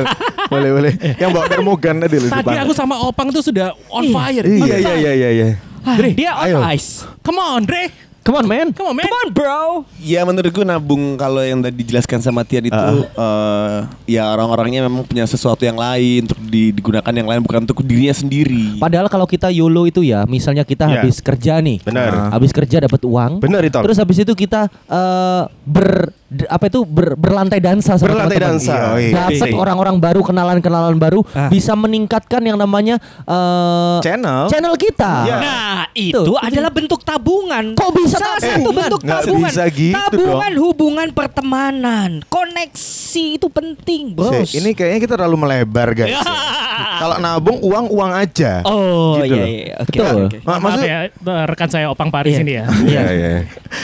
boleh 0.53 0.71
boleh. 0.75 0.93
Yang 1.15 1.31
bawa 1.31 1.47
termogan 1.47 1.95
tadi 2.03 2.17
loh. 2.19 2.31
Tadi 2.31 2.57
aku 2.59 2.73
sama 2.75 2.99
Opang 3.07 3.31
tuh 3.31 3.45
sudah 3.45 3.71
on 3.93 4.11
fire. 4.11 4.43
Iya 4.43 4.77
iya 4.83 4.95
iya 4.99 5.13
iya 5.15 5.31
iya. 5.31 5.49
Dre, 5.89 6.11
Dia 6.13 6.35
ayo. 6.43 6.59
on 6.61 6.75
ice. 6.75 7.07
Come 7.23 7.39
on, 7.39 7.63
Dre. 7.65 8.08
Come 8.29 8.37
on 8.37 8.47
man. 8.47 8.69
Come 8.71 8.87
on, 8.87 8.95
man. 8.95 9.09
Come 9.09 9.17
on, 9.17 9.29
bro. 9.33 9.63
Ya 9.99 10.21
menurutku 10.21 10.61
nabung 10.61 11.17
kalau 11.17 11.41
yang 11.41 11.65
tadi 11.65 11.81
dijelaskan 11.81 12.21
sama 12.21 12.45
Tian 12.45 12.61
itu 12.63 12.77
eh, 13.09 13.79
ya 14.07 14.29
orang-orangnya 14.29 14.85
memang 14.85 15.01
punya 15.03 15.25
sesuatu 15.25 15.65
yang 15.65 15.75
lain 15.75 16.29
untuk 16.29 16.37
di- 16.43 16.69
digunakan 16.71 17.09
yang 17.09 17.25
lain 17.25 17.41
bukan 17.41 17.65
untuk 17.65 17.81
dirinya 17.81 18.13
sendiri. 18.13 18.77
Padahal 18.77 19.09
kalau 19.09 19.25
kita 19.25 19.49
YOLO 19.49 19.89
itu 19.89 20.05
ya, 20.05 20.29
misalnya 20.29 20.61
kita 20.63 20.85
Iya. 20.85 21.01
habis 21.01 21.17
kerja 21.19 21.57
nih. 21.59 21.81
Benar. 21.81 22.29
Habis 22.31 22.53
kerja 22.53 22.77
dapat 22.79 23.01
uang. 23.01 23.41
Benar 23.41 23.65
itu. 23.65 23.81
Terus 23.81 23.97
habis 23.97 24.19
itu 24.19 24.33
kita 24.35 24.69
eh, 24.69 25.43
ber 25.65 26.13
apa 26.45 26.69
itu 26.69 26.85
ber- 26.85 27.17
berlantai 27.17 27.57
dansa 27.57 27.97
sama 27.97 28.13
Berlantai 28.13 28.37
teman-teman. 28.37 28.61
dansa. 28.61 28.75
Iya. 28.77 28.85
Oh, 28.85 28.99
iya. 29.01 29.15
Dapat 29.25 29.49
Iya. 29.49 29.57
orang-orang 29.57 29.97
baru, 29.97 30.21
kenalan-kenalan 30.21 30.97
baru 30.99 31.25
Ah. 31.33 31.49
bisa 31.49 31.73
meningkatkan 31.73 32.45
yang 32.45 32.61
namanya 32.61 33.01
eh, 33.25 33.99
Channel. 34.05 34.53
channel 34.53 34.77
kita. 34.77 35.13
Iya. 35.25 35.37
Nah, 35.41 35.81
itu 35.91 36.21
Tuh. 36.23 36.37
adalah 36.37 36.69
bentuk 36.69 37.01
tabungan. 37.01 37.73
Kok 37.73 37.91
bisa 37.97 38.18
Salah 38.19 38.41
satu 38.41 38.71
bentuk 38.71 39.01
Nggak 39.01 39.21
tabungan. 39.23 39.49
bisa 39.49 39.63
gitu 39.69 39.95
tabungan 39.95 40.53
hubungan 40.59 41.09
pertemanan, 41.11 42.11
koneksi 42.27 43.25
itu 43.35 43.47
penting, 43.49 44.13
bros. 44.13 44.51
Ini 44.51 44.71
kayaknya 44.73 45.01
kita 45.01 45.15
terlalu 45.15 45.37
melebar 45.39 45.89
guys. 45.93 46.11
Ya. 46.11 46.21
Kalau 47.01 47.17
nabung 47.17 47.59
uang 47.61 47.87
uang 47.89 48.11
aja. 48.13 48.63
Oh 48.63 49.19
Gitu 49.19 49.31
iya 49.33 49.45
iya 49.45 49.75
oke. 49.77 49.91
Betul. 49.93 50.15
oke. 50.25 50.37
Ma- 50.41 50.51
Maaf 50.53 50.63
maksud- 50.65 50.85
ya, 50.85 50.99
rekan 51.45 51.69
saya 51.69 51.87
Opang 51.89 52.09
Paris 52.09 52.35
Iya. 52.35 52.43
ini 52.43 52.53
ya. 52.53 52.65
Iya 52.85 53.03
iya. 53.09 53.31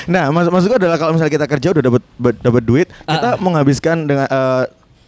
Nah, 0.06 0.30
maksud 0.30 0.50
maksudku 0.50 0.76
adalah 0.76 0.96
kalau 0.96 1.12
misalnya 1.12 1.32
kita 1.32 1.46
kerja 1.48 1.68
udah 1.70 1.82
dapat 1.84 2.02
dapat 2.38 2.62
duit, 2.62 2.86
kita 3.00 3.28
Ah. 3.30 3.38
menghabiskan 3.38 4.04
dengan 4.04 4.26
eh, 4.26 4.64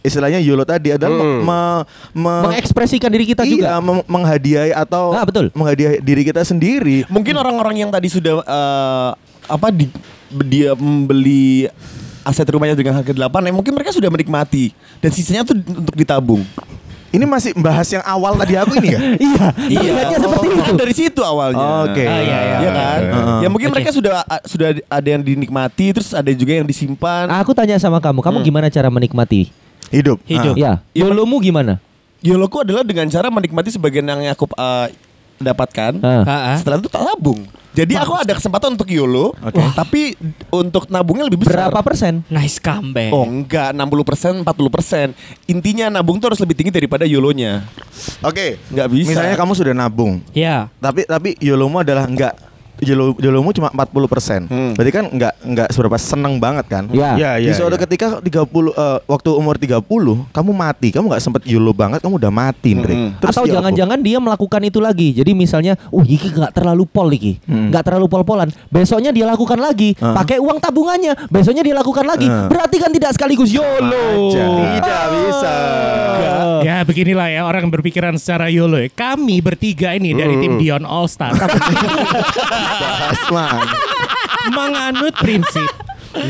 istilahnya 0.07 0.39
YOLO 0.39 0.63
tadi 0.63 0.95
adalah 0.95 1.13
me- 1.13 1.43
me- 1.43 1.83
me- 2.15 2.43
Mengekspresikan 2.49 3.07
diri 3.07 3.27
kita 3.27 3.43
iya, 3.43 3.51
juga. 3.51 3.67
mem- 3.79 4.07
menghadiahi 4.07 4.71
atau 4.71 5.11
Ah, 5.11 5.27
betul. 5.27 5.51
menghadiahi 5.51 5.99
diri 5.99 6.23
kita 6.23 6.41
sendiri. 6.41 7.03
Mungkin 7.07 7.35
orang-orang 7.35 7.83
yang 7.83 7.91
tadi 7.91 8.07
sudah 8.07 8.39
eh, 8.39 9.09
apa 9.47 9.67
di, 9.69 9.87
dia 10.47 10.71
membeli 10.73 11.67
aset 12.21 12.43
rumahnya 12.43 12.75
dengan 12.75 12.91
harga 12.91 13.11
8 13.11 13.23
ya 13.39 13.53
mungkin 13.53 13.71
mereka 13.71 13.91
sudah 13.91 14.07
menikmati 14.07 14.75
dan 14.99 15.11
sisanya 15.11 15.43
tuh 15.43 15.55
untuk 15.55 15.95
ditabung. 15.95 16.43
Ini 17.07 17.23
masih 17.23 17.55
bahas 17.55 17.87
yang 17.87 18.03
awal 18.03 18.35
tadi 18.35 18.59
aku 18.59 18.83
ini 18.83 18.91
ya. 18.91 18.99
Iya, 19.71 19.79
terlihatnya 19.79 20.19
seperti 20.19 20.47
itu. 20.51 20.59
Kan 20.59 20.75
dari 20.75 20.93
situ 20.93 21.21
awalnya. 21.23 21.87
Oke. 21.87 22.03
Ah, 22.03 22.19
iya, 22.19 22.37
iya. 22.37 22.57
Iya 22.59 22.71
kan? 22.75 22.99
Heeh. 22.99 23.39
Ya 23.39 23.47
mungkin 23.47 23.67
Oke. 23.71 23.73
mereka 23.79 23.89
sudah 23.95 24.13
sudah 24.43 24.75
ada 24.91 25.07
yang 25.07 25.23
dinikmati 25.23 25.95
terus 25.95 26.11
ada 26.11 26.27
juga 26.35 26.59
yang 26.59 26.67
disimpan. 26.67 27.31
Aku 27.39 27.55
tanya 27.55 27.79
sama 27.79 28.03
kamu, 28.03 28.19
kamu 28.19 28.37
gimana 28.43 28.67
cara 28.67 28.91
menikmati? 28.91 29.47
Hidup. 29.91 30.17
Hidup. 30.27 30.55
Ah. 30.59 30.59
Ya, 30.59 30.71
YOLOmu 30.93 31.39
gimana? 31.39 31.79
YOLOku 32.19 32.65
adalah 32.65 32.83
dengan 32.83 33.07
cara 33.07 33.29
menikmati 33.29 33.69
sebagian 33.71 34.03
yang 34.03 34.33
aku 34.33 34.49
eh, 34.57 34.87
dapatkan. 35.39 36.01
Ah. 36.01 36.23
Ah, 36.25 36.31
ah. 36.53 36.57
Setelah 36.57 36.81
itu 36.81 36.89
tak 36.89 37.03
tabung. 37.05 37.45
Jadi 37.77 37.93
aku 37.93 38.17
ada 38.17 38.33
kesempatan 38.33 38.73
untuk 38.73 38.89
YOLO, 38.89 39.37
tapi 39.77 40.17
untuk 40.49 40.89
nabungnya 40.89 41.29
lebih 41.29 41.45
besar. 41.45 41.69
Berapa 41.69 41.85
persen? 41.85 42.25
Nice 42.25 42.57
comeback. 42.57 43.13
Oh 43.13 43.21
enggak, 43.21 43.69
60%, 43.69 44.41
40%. 44.41 45.13
Intinya 45.45 45.85
nabung 45.93 46.17
tuh 46.17 46.33
harus 46.33 46.41
lebih 46.41 46.57
tinggi 46.57 46.73
daripada 46.73 47.05
YOLO-nya. 47.05 47.69
Oke. 48.25 48.57
Nggak 48.73 48.87
bisa. 48.89 49.09
Misalnya 49.13 49.37
kamu 49.37 49.53
sudah 49.53 49.73
nabung, 49.77 50.25
Ya. 50.33 50.73
tapi 50.81 51.05
tapi 51.05 51.37
YOLOmu 51.37 51.85
adalah 51.85 52.09
enggak 52.09 52.33
YOLOmu 52.79 53.49
cuma 53.51 53.69
40%. 53.69 54.47
Hmm. 54.47 54.71
Berarti 54.77 54.91
kan 54.93 55.05
enggak 55.09 55.33
enggak 55.41 55.67
seberapa 55.73 55.97
seneng 55.97 56.37
banget 56.37 56.65
kan? 56.69 56.83
Ya. 56.93 57.17
Iya, 57.17 57.31
Di 57.41 57.51
suatu 57.53 57.73
ketika 57.75 58.21
30 58.21 58.45
eh, 58.71 58.99
waktu 59.05 59.29
umur 59.33 59.55
30, 59.57 59.81
kamu 60.29 60.51
mati, 60.53 60.93
kamu 60.93 61.05
enggak 61.09 61.23
sempet 61.23 61.41
YOLO 61.45 61.73
banget, 61.73 61.99
kamu 62.01 62.21
udah 62.21 62.31
mati, 62.31 62.77
Ndre. 62.77 62.93
Hmm. 62.93 63.11
Terus 63.17 63.35
Atau 63.35 63.45
ya 63.49 63.57
jangan-jangan 63.59 63.99
dia 64.01 64.17
melakukan 64.21 64.61
itu 64.63 64.77
lagi. 64.77 65.13
Jadi 65.13 65.31
misalnya, 65.33 65.73
uh 65.89 66.05
iki 66.05 66.29
nggak 66.29 66.53
terlalu 66.53 66.85
pol 66.85 67.09
iki, 67.09 67.41
Hmm. 67.45 67.73
nggak 67.73 67.83
terlalu 67.83 68.05
pol-polan. 68.05 68.49
Besoknya 68.69 69.09
dia 69.09 69.25
lakukan 69.25 69.57
lagi, 69.57 69.97
Ah. 69.97 70.13
pakai 70.13 70.37
uang 70.37 70.61
tabungannya. 70.61 71.17
Besoknya 71.27 71.65
dia 71.65 71.73
lakukan 71.73 72.05
lagi. 72.05 72.27
Ah. 72.29 72.45
Berarti 72.45 72.77
kan 72.77 72.91
tidak 72.93 73.11
sekaligus 73.17 73.49
YOLO. 73.49 74.29
Aja. 74.31 74.45
Tidak 74.77 75.03
bisa. 75.13 75.55
Ya 76.57 76.81
beginilah 76.81 77.29
ya 77.29 77.41
orang 77.45 77.69
yang 77.69 77.73
berpikiran 77.73 78.13
secara 78.17 78.49
YOLO 78.49 78.77
ya. 78.77 78.89
Kami 78.89 79.39
bertiga 79.39 79.93
ini 79.93 80.13
dari 80.13 80.35
tim 80.37 80.57
Dion 80.57 80.83
All 80.83 81.05
Star 81.07 81.31
Asman. 83.11 83.63
menganut 84.51 85.15
prinsip 85.19 85.71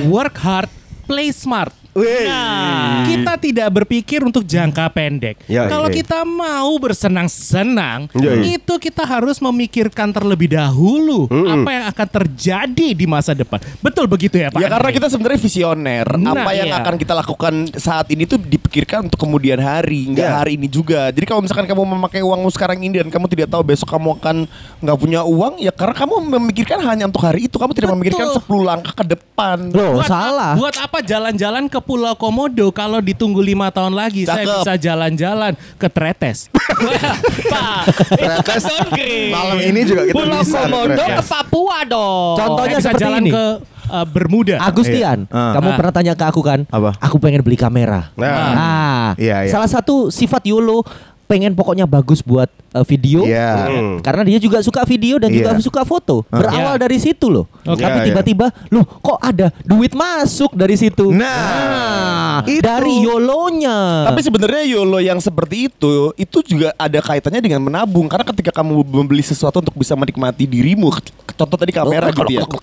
work 0.09 0.37
hard, 0.41 0.69
play 1.05 1.31
smart. 1.31 1.73
Nah, 1.97 3.03
kita 3.07 3.33
tidak 3.41 3.67
berpikir 3.73 4.21
untuk 4.21 4.45
jangka 4.45 4.85
pendek. 4.93 5.41
Ya, 5.45 5.65
Kalau 5.65 5.89
ya. 5.89 5.95
kita 5.97 6.21
mau 6.23 6.71
bersenang-senang, 6.77 8.07
Ya, 8.13 8.37
ya. 8.37 8.57
itu 8.59 8.73
kita 8.77 9.01
harus 9.01 9.39
memikirkan 9.39 10.13
terlebih 10.13 10.53
dahulu 10.53 11.25
apa 11.27 11.69
yang 11.69 11.85
akan 11.89 12.07
terjadi 12.21 12.87
di 12.93 13.05
masa 13.05 13.33
depan. 13.33 13.57
Betul 13.81 14.05
begitu 14.05 14.37
ya 14.37 14.53
Pak? 14.53 14.59
Ya 14.61 14.69
karena 14.69 14.89
Andre? 14.89 14.97
kita 14.97 15.07
sebenarnya 15.09 15.39
visioner. 15.41 16.07
Nah, 16.17 16.33
Apa 16.37 16.51
yang 16.53 16.69
iya. 16.69 16.77
akan 16.79 16.95
kita 16.95 17.13
lakukan 17.13 17.53
saat 17.75 18.07
ini 18.13 18.23
tuh 18.23 18.37
dipikirkan 18.37 19.09
untuk 19.09 19.17
kemudian 19.17 19.57
hari, 19.57 20.13
nggak 20.13 20.29
Iya. 20.29 20.37
hari 20.37 20.51
ini 20.55 20.67
juga. 20.69 21.09
Jadi 21.09 21.25
kalau 21.25 21.41
misalkan 21.41 21.65
kamu 21.65 21.83
memakai 21.83 22.21
uangmu 22.21 22.49
sekarang 22.51 22.77
ini 22.79 23.01
dan 23.01 23.09
kamu 23.09 23.25
tidak 23.27 23.49
tahu 23.49 23.63
besok 23.65 23.89
kamu 23.89 24.21
akan 24.21 24.45
nggak 24.83 24.97
punya 24.97 25.21
uang, 25.25 25.57
ya 25.57 25.73
karena 25.73 25.95
kamu 25.95 26.13
memikirkan 26.29 26.79
hanya 26.85 27.09
untuk 27.09 27.23
hari 27.23 27.49
itu. 27.49 27.57
Kamu 27.57 27.73
tidak 27.73 27.89
Betul. 27.89 27.97
memikirkan 27.97 28.27
10 28.37 28.61
langkah 28.63 28.93
ke 28.93 29.03
depan. 29.07 29.57
Loh, 29.73 29.97
buat, 29.99 30.07
salah. 30.07 30.53
Buat 30.53 30.75
apa 30.77 30.99
jalan-jalan 31.01 31.65
ke 31.67 31.79
Pulau 31.87 32.13
Komodo 32.13 32.67
kalau 32.69 32.99
ditunggu 32.99 33.39
lima 33.39 33.71
tahun 33.71 33.95
lagi 33.95 34.21
saya 34.21 34.43
Cakep. 34.43 34.55
bisa 34.59 34.73
jalan-jalan 34.77 35.51
ke 35.73 35.87
Tretes. 35.87 36.51
Pak, 37.47 37.81
itu 38.11 38.59
downgrade. 38.59 39.31
malam 39.31 39.57
ini 39.57 39.79
juga 39.81 40.01
kita 40.03 40.13
Pulau 40.13 40.39
bisa 40.41 40.59
Komodo 40.61 40.93
Tretes. 40.93 41.15
ke 41.15 41.23
Papua 41.25 41.77
dong. 41.83 42.35
Contohnya 42.35 42.77
saya 42.77 42.83
bisa 42.83 42.91
seperti 42.91 43.03
jalan 43.03 43.21
ini. 43.21 43.31
ke 43.31 43.45
uh, 43.87 44.05
Bermuda. 44.05 44.55
Agustian, 44.59 45.17
Iya. 45.23 45.33
Ah. 45.33 45.51
kamu 45.53 45.67
Ah. 45.67 45.75
pernah 45.75 45.93
tanya 45.93 46.13
ke 46.13 46.25
aku 46.25 46.41
kan? 46.41 46.59
Apa? 46.67 46.91
Aku 46.99 47.15
pengen 47.17 47.39
beli 47.39 47.55
kamera. 47.55 48.11
Nah. 48.13 48.35
Ah, 48.51 49.09
Iya, 49.15 49.47
iya. 49.47 49.49
salah 49.49 49.65
satu 49.65 50.09
sifat 50.09 50.43
YOLO 50.43 50.83
pengen 51.27 51.51
pokoknya 51.51 51.83
bagus 51.83 52.23
buat 52.23 52.47
uh, 52.71 52.87
video. 52.87 53.27
Iya. 53.27 53.67
Hmm. 53.67 53.95
Karena 53.99 54.23
dia 54.23 54.39
juga 54.39 54.63
suka 54.63 54.87
video 54.87 55.19
dan 55.19 55.27
juga 55.27 55.51
Iya. 55.53 55.61
suka 55.61 55.83
foto. 55.83 56.23
Berawal 56.31 56.79
Iya. 56.79 56.81
dari 56.87 56.97
situ 57.03 57.27
loh. 57.27 57.45
Oke. 57.67 57.83
Tapi 57.83 57.99
Iya, 57.99 58.05
tiba-tiba, 58.09 58.47
loh 58.71 58.87
kok 59.03 59.19
ada 59.19 59.51
duit 59.67 59.91
masuk 59.91 60.55
dari 60.55 60.79
situ? 60.79 61.11
Nah, 61.11 62.47
itu. 62.47 62.63
dari 62.63 63.03
YOLO-nya. 63.03 64.07
Tapi 64.07 64.23
sebenarnya 64.23 64.63
YOLO 64.71 65.03
yang 65.03 65.19
seperti 65.19 65.67
itu 65.67 66.15
itu 66.15 66.39
juga 66.47 66.71
ada 66.79 66.99
kaitannya 67.03 67.43
dengan 67.43 67.59
menabung 67.59 68.07
karena 68.07 68.23
ketika 68.31 68.55
kamu 68.55 68.87
membeli 68.87 69.21
sesuatu 69.21 69.59
untuk 69.59 69.75
bisa 69.75 69.99
menikmati 69.99 70.47
dirimu, 70.47 70.95
contoh 71.35 71.57
tadi 71.59 71.75
kamera 71.75 72.07
gitu 72.15 72.31
ya. 72.31 72.47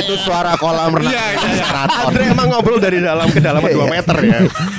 itu 0.00 0.12
suara 0.24 0.56
kolam 0.56 0.96
renang. 0.96 1.12
Iya, 1.12 1.24
iya, 1.36 1.48
iya. 1.60 1.64
Andre 2.08 2.22
emang 2.32 2.48
ngobrol 2.56 2.80
dari 2.80 3.04
dalam 3.04 3.28
ke 3.28 3.40
dalam 3.40 3.60
2 3.60 3.68
meter 3.84 4.16
ya. 4.24 4.38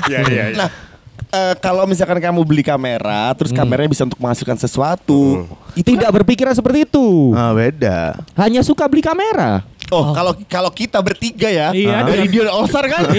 Iya, 0.10 0.20
iya. 0.26 0.44
iya. 0.50 0.58
Nah, 0.58 0.89
eh, 1.30 1.56
kalau 1.58 1.84
misalkan 1.84 2.18
kamu 2.18 2.42
beli 2.42 2.62
kamera, 2.62 3.32
terus 3.34 3.52
kameranya 3.52 3.88
bisa 3.88 4.04
untuk 4.04 4.18
menghasilkan 4.18 4.56
sesuatu, 4.56 5.46
itu 5.74 5.90
tidak 5.90 6.12
berpikiran 6.14 6.52
seperti 6.52 6.84
itu. 6.84 7.32
Ah, 7.32 7.52
beda. 7.52 8.16
Hanya 8.34 8.62
suka 8.62 8.86
beli 8.86 9.00
kamera. 9.00 9.62
Oh, 9.90 10.14
kalau 10.14 10.38
kalau 10.46 10.70
kita 10.70 11.02
bertiga 11.02 11.50
ya 11.50 11.74
Iya, 11.74 12.06
dari 12.06 12.30
Dion 12.30 12.46
All 12.46 12.70
Star 12.70 12.86
kan. 12.86 13.10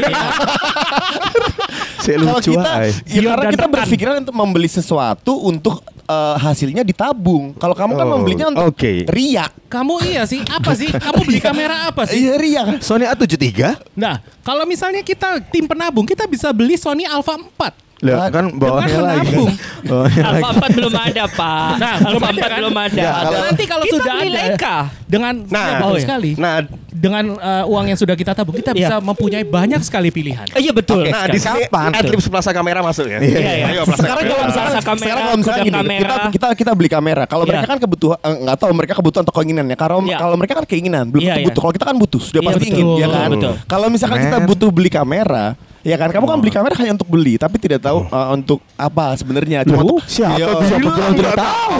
Saya 2.01 2.17
kalau 2.17 2.41
kita, 2.41 2.73
ya 3.05 3.21
Dion 3.21 3.31
karena 3.35 3.45
kita 3.51 3.65
rekan. 3.67 3.75
berpikiran 3.75 4.15
untuk 4.23 4.35
membeli 4.35 4.69
sesuatu 4.69 5.33
untuk 5.43 5.83
eh, 6.07 6.37
hasilnya 6.39 6.81
ditabung. 6.81 7.53
Kalau 7.55 7.75
kamu 7.75 7.93
kan 7.93 8.07
Oh, 8.07 8.13
membelinya 8.17 8.47
untuk 8.49 8.71
oke. 8.71 8.93
riak. 9.07 9.53
Kamu 9.67 9.99
iya 10.05 10.23
sih, 10.25 10.41
apa 10.43 10.73
sih? 10.73 10.89
Kamu 10.89 11.23
beli 11.23 11.39
kamera 11.39 11.87
apa 11.87 12.07
sih? 12.07 12.23
Iya 12.23 12.35
riak. 12.35 12.67
Sony 12.81 13.05
A73? 13.05 13.51
Nah, 13.95 14.19
kalau 14.41 14.63
misalnya 14.63 15.03
kita 15.03 15.39
tim 15.45 15.67
penabung, 15.67 16.03
kita 16.03 16.25
bisa 16.25 16.51
beli 16.51 16.75
Sony 16.75 17.03
Alpha 17.03 17.35
4. 17.35 17.90
Lah 18.01 18.33
kan 18.33 18.49
bawahnya 18.51 18.89
Dengan 18.89 19.05
lagi. 19.05 19.29
menabung. 19.29 19.53
Bawahnya 19.85 20.23
lagi. 20.23 20.41
Alfa 20.41 20.49
4 20.57 20.79
belum 20.81 20.95
ada, 20.97 21.25
Pak. 21.29 21.73
Nah, 21.77 21.95
Alfa 21.95 22.09
belum 22.09 22.23
ada 22.25 22.33
4 22.33 22.41
kan? 22.41 22.59
belum 22.59 22.77
ada. 22.79 22.97
Ya, 22.97 23.11
kalau- 23.13 23.45
Nanti 23.45 23.65
kalau 23.69 23.85
Kita 23.85 23.93
sudah 23.95 24.15
ada 24.15 24.31
Leica. 24.31 24.77
dengan 25.05 25.35
Nah, 25.45 25.61
ya, 25.61 25.77
bagus 25.77 25.85
oh 25.85 25.93
iya. 25.93 26.03
sekali. 26.03 26.31
Nah, 26.35 26.55
dengan 26.91 27.25
uh, 27.35 27.65
uang 27.67 27.85
yang 27.87 27.99
sudah 27.99 28.13
kita 28.13 28.33
tabung, 28.33 28.53
kita 28.55 28.73
bisa 28.73 28.97
mempunyai 28.99 29.41
banyak 29.43 29.81
sekali 29.81 30.09
pilihan. 30.09 30.45
Eh, 30.51 30.61
Iya 30.61 30.73
betul. 30.73 31.05
nah 31.07 31.25
di 31.27 31.37
sini 31.37 31.65
Kapan? 31.67 31.91
Adlibs 31.95 32.27
Plaza 32.27 32.51
Kamera 32.51 32.81
masuk 32.81 33.05
ya. 33.05 33.19
Iya, 33.21 33.37
iya. 33.37 33.67
Ayo 33.69 33.83
Plaza 33.85 34.01
Sekarang 34.01 34.25
kalau 34.27 34.43
Rasa 34.43 34.61
kamera, 34.81 35.01
sekarang 35.01 35.23
kalau 35.23 35.37
misalkan 35.37 35.61
kuda 35.61 35.67
gini, 35.67 35.79
kamera. 35.79 36.01
kita 36.01 36.17
kita 36.31 36.47
kita 36.57 36.71
beli 36.73 36.89
kamera. 36.89 37.25
Kalau 37.25 37.45
Iya. 37.45 37.51
mereka 37.53 37.67
kan 37.69 37.79
kebutuhan 37.79 38.19
eh, 38.19 38.35
nggak 38.43 38.57
tahu 38.59 38.71
mereka 38.73 38.93
kebutuhan 38.95 39.23
atau 39.25 39.35
keinginan 39.35 39.65
ya. 39.67 39.77
Kalau 39.77 39.99
Iya. 40.03 40.17
kalau 40.19 40.37
mereka 40.37 40.53
kan 40.55 40.67
keinginan, 40.67 41.05
belum 41.09 41.21
Iya, 41.21 41.29
tentu 41.31 41.41
iya. 41.41 41.49
butuh. 41.49 41.61
Kalau 41.61 41.75
kita 41.77 41.85
kan 41.85 41.97
butuh, 41.97 42.21
sudah 42.21 42.41
Iya, 42.41 42.49
pasti 42.49 42.65
ingin, 42.67 42.87
ya 42.97 43.09
kan? 43.09 43.29
Kalau 43.67 43.87
misalkan 43.89 44.19
kita 44.21 44.39
butuh 44.41 44.69
beli 44.69 44.89
kamera, 44.89 45.45
Ya 45.81 45.97
kan, 45.97 46.09
kamu 46.09 46.27
kan 46.27 46.39
beli 46.39 46.53
kamera 46.53 46.75
hanya 46.77 46.93
untuk 46.93 47.09
beli, 47.09 47.35
tapi 47.35 47.57
tidak 47.57 47.81
tahu 47.81 48.05
uh, 48.05 48.29
untuk 48.33 48.61
apa 48.75 49.17
sebenarnya. 49.17 49.65
Cuma 49.65 49.81
Loh, 49.81 49.97
untuk- 49.97 50.05
siapa 50.05 50.37
Iya. 50.37 50.47
tuh 50.47 50.61
siapa 50.63 50.89
bilang 50.91 51.15
tidak 51.15 51.35
tahu. 51.35 51.73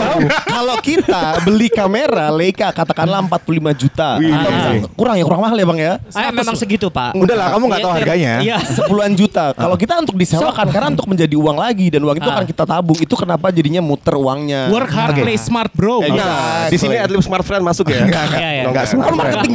Kalau 0.43 0.75
kita 0.79 1.21
beli 1.41 1.67
kamera 1.67 2.25
Leica 2.29 2.67
katakanlah 2.71 3.21
45 3.21 3.45
juta. 3.71 4.17
Wih. 4.17 4.33
Misal- 4.33 4.89
kurang 4.91 5.15
ya, 5.15 5.23
kurang 5.23 5.41
mahal 5.41 5.53
ya, 5.53 5.65
Bang 5.65 5.77
ya. 5.77 5.93
Ah, 6.11 6.29
memang 6.29 6.55
segitu 6.55 6.89
pak. 6.89 7.13
Udah 7.13 7.35
lah 7.35 7.47
kamu 7.53 7.63
nggak 7.67 7.81
tahu 7.81 7.93
harganya. 7.93 8.33
Iya. 8.41 8.57
Sepuluhan 8.63 9.13
juta. 9.13 9.53
Kalau 9.53 9.77
kita 9.77 9.93
untuk 9.97 10.17
disewakan 10.17 10.67
karena 10.67 10.87
untuk 10.89 11.05
menjadi 11.05 11.35
uang 11.35 11.57
lagi 11.57 11.87
dan 11.87 12.01
uang 12.01 12.17
itu 12.17 12.25
Ah. 12.25 12.35
akan 12.37 12.45
kita 12.47 12.63
tabung. 12.63 12.97
Itu 12.97 13.13
kenapa 13.13 13.49
jadinya 13.49 13.79
muter 13.79 14.13
uangnya. 14.13 14.69
Work 14.69 14.89
hard, 14.89 15.13
play 15.15 15.37
smart, 15.37 15.69
bro. 15.71 16.01
Eh, 16.01 16.09
Nah, 16.11 16.69
di 16.69 16.77
sini 16.77 16.97
Adlib 16.97 17.21
Smart 17.21 17.41
Friend 17.41 17.61
masuk 17.61 17.85
ya. 17.87 18.01
Iya, 18.31 18.49
iya. 18.51 18.63
Enggak 18.65 18.85
Enggak. 18.85 18.85
smart 18.87 19.13
marketing. 19.13 19.53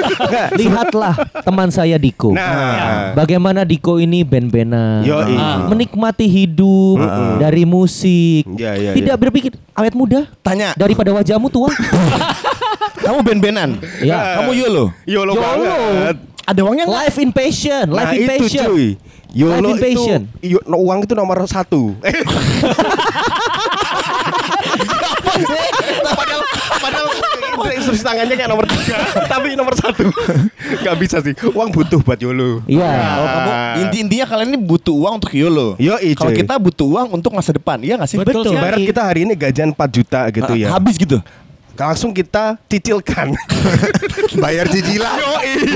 Lihatlah 0.60 1.14
teman 1.40 1.68
saya 1.68 1.96
Diko. 1.96 2.32
Nah. 2.32 3.12
Bagaimana 3.14 3.64
Diko 3.78 3.94
ini 3.96 4.26
band-bandan, 4.26 5.06
Yoi. 5.06 5.38
Ah. 5.38 5.70
menikmati 5.70 6.26
hidup 6.26 6.98
dari 7.38 7.62
musik, 7.62 8.42
Iya, 8.50 8.74
iya, 8.74 8.90
tidak 8.90 9.14
berpikir 9.16 9.54
awet 9.70 9.94
muda 9.94 10.26
Tanya, 10.42 10.74
daripada 10.74 11.14
wajahmu 11.14 11.46
tua. 11.46 11.70
kamu 13.06 13.22
ben-benan? 13.22 13.78
ya. 14.02 14.42
Kamu 14.42 14.50
YOLO? 14.50 14.90
YOLO 15.06 15.32
banget. 15.32 16.18
Ada 16.42 16.60
uangnya 16.60 16.90
nggak? 16.90 16.98
Life 17.06 17.18
in 17.22 17.30
passion, 17.30 17.84
life 17.86 18.02
Nah 18.02 18.12
in 18.12 18.26
itu 18.26 18.34
passion. 18.42 18.66
cuy 18.66 18.86
YOLO 19.30 19.54
Life 19.54 19.62
in 19.62 19.70
itu 19.70 19.86
passion. 19.86 20.20
yo- 20.42 20.66
no, 20.66 20.76
Uang 20.80 21.06
itu 21.06 21.14
nomor 21.14 21.38
satu 21.46 21.94
Padahal 26.08 26.42
Padahal 26.80 27.06
instruksi 27.88 28.04
tangannya 28.04 28.34
kayak 28.36 28.50
nomor 28.52 28.64
tiga 28.68 28.96
Tapi 29.32 29.56
nomor 29.56 29.72
satu 29.72 30.04
Gak 30.84 30.96
bisa 31.00 31.24
sih 31.24 31.32
Uang 31.56 31.72
butuh 31.72 32.04
buat 32.04 32.20
YOLO 32.20 32.60
Iya. 32.68 32.84
Kalau 32.84 33.26
kamu 33.32 33.50
inti-intinya 33.88 34.26
kalian 34.28 34.48
ini 34.52 34.58
butuh 34.60 34.92
uang 34.92 35.14
untuk 35.24 35.32
YOLO. 35.32 35.80
Yoi, 35.80 36.12
Kalau 36.12 36.32
kita 36.36 36.54
butuh 36.60 36.86
uang 36.86 37.08
untuk 37.16 37.32
masa 37.32 37.56
depan, 37.56 37.80
iya 37.80 37.96
nggak 37.96 38.10
sih? 38.10 38.18
Betul. 38.20 38.52
Ibarat 38.52 38.78
kita 38.82 39.00
hari 39.00 39.24
ini 39.24 39.32
gajian 39.32 39.72
4 39.72 39.78
juta 39.88 40.20
gitu 40.28 40.52
Ah, 40.52 40.58
ya 40.58 40.68
Habis 40.76 41.00
gitu. 41.00 41.16
Langsung 41.78 42.10
kita 42.10 42.58
cicilkan 42.66 43.30
Bayar 44.42 44.66
cicilan. 44.66 45.14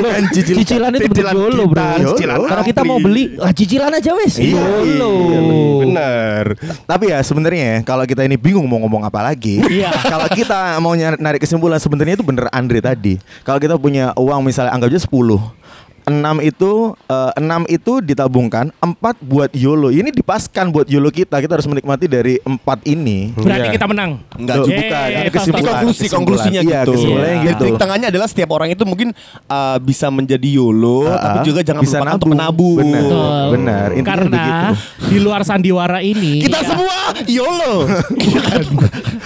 Bukan 0.02 0.22
cicil. 0.34 0.54
Cicilan 0.58 0.90
itu 0.98 1.06
bener 1.06 1.30
Cicilan 1.30 1.34
kita, 1.38 1.70
Bro. 1.70 2.10
cicilan 2.12 2.38
Kalau 2.42 2.62
kita 2.66 2.80
mau 2.82 2.98
beli, 2.98 3.24
ah, 3.38 3.52
cicilan 3.54 3.92
aja 3.94 4.10
wes. 4.18 4.34
Iya, 4.42 4.58
YOLO. 4.58 5.12
Bener 5.86 6.44
Tapi 6.84 7.04
ya 7.14 7.18
sebenarnya 7.22 7.64
ya, 7.64 7.76
kalau 7.86 8.02
kita 8.02 8.26
ini 8.26 8.34
bingung 8.34 8.66
mau 8.66 8.82
ngomong 8.82 9.06
apa 9.06 9.22
lagi. 9.22 9.62
Iya. 9.62 9.94
kalau 10.12 10.26
kita 10.26 10.74
mau 10.82 10.92
nyari- 10.92 11.22
narik 11.22 11.40
kesimpulan 11.46 11.78
sebenarnya 11.78 12.18
itu 12.18 12.26
bener 12.26 12.50
Andre 12.50 12.82
tadi. 12.82 13.14
Kalau 13.46 13.62
kita 13.62 13.78
punya 13.78 14.10
uang 14.18 14.42
misalnya 14.42 14.74
anggap 14.74 14.90
aja 14.90 15.00
10 15.06 15.08
enam 16.04 16.38
itu 16.38 16.72
eh, 17.04 17.30
enam 17.36 17.62
itu 17.66 17.98
ditabungkan, 17.98 18.70
empat 18.76 19.20
buat 19.20 19.50
YOLO. 19.50 19.88
Ini 19.88 20.10
dipaskan 20.10 20.68
buat 20.68 20.86
YOLO 20.86 21.08
kita. 21.08 21.38
Kita 21.38 21.52
harus 21.52 21.64
menikmati 21.64 22.06
dari 22.06 22.38
empat 22.38 22.82
ini. 22.84 23.30
Berarti 23.32 23.68
Iya. 23.68 23.74
kita 23.74 23.86
menang. 23.86 24.18
Enggak 24.34 24.56
Loh, 24.58 24.66
juga. 24.66 24.78
bukan. 24.78 25.08
Pas- 25.12 25.30
kesimpulan. 25.32 25.62
Konklusi 25.72 25.98
kesimpulan. 25.98 26.18
konklusinya 26.18 26.60
Iya, 26.60 26.80
gitu. 26.82 26.92
kesimpulannya 26.92 27.36
Jadi 27.38 27.52
gitu. 27.64 27.64
tengahnya 27.76 28.06
adalah 28.08 28.26
setiap 28.26 28.50
orang 28.50 28.68
itu 28.68 28.82
mungkin 28.82 29.08
uh, 29.46 29.76
bisa 29.78 30.06
menjadi 30.08 30.48
YOLO, 30.52 31.00
Ah, 31.04 31.18
tapi 31.20 31.38
juga 31.44 31.60
jangan 31.62 31.82
bisa 31.82 31.98
lupakan 31.98 32.14
untuk 32.16 32.30
nabung. 32.30 32.76
menabung. 32.78 33.50
Benar. 33.52 33.88
Benar. 33.88 33.88
Karena 34.02 34.44
begitu. 34.68 35.08
di 35.08 35.18
luar 35.18 35.42
sandiwara 35.42 35.98
ini 36.00 36.42
Kita 36.42 36.58
semua 36.72 36.98
YOLO. 37.28 37.74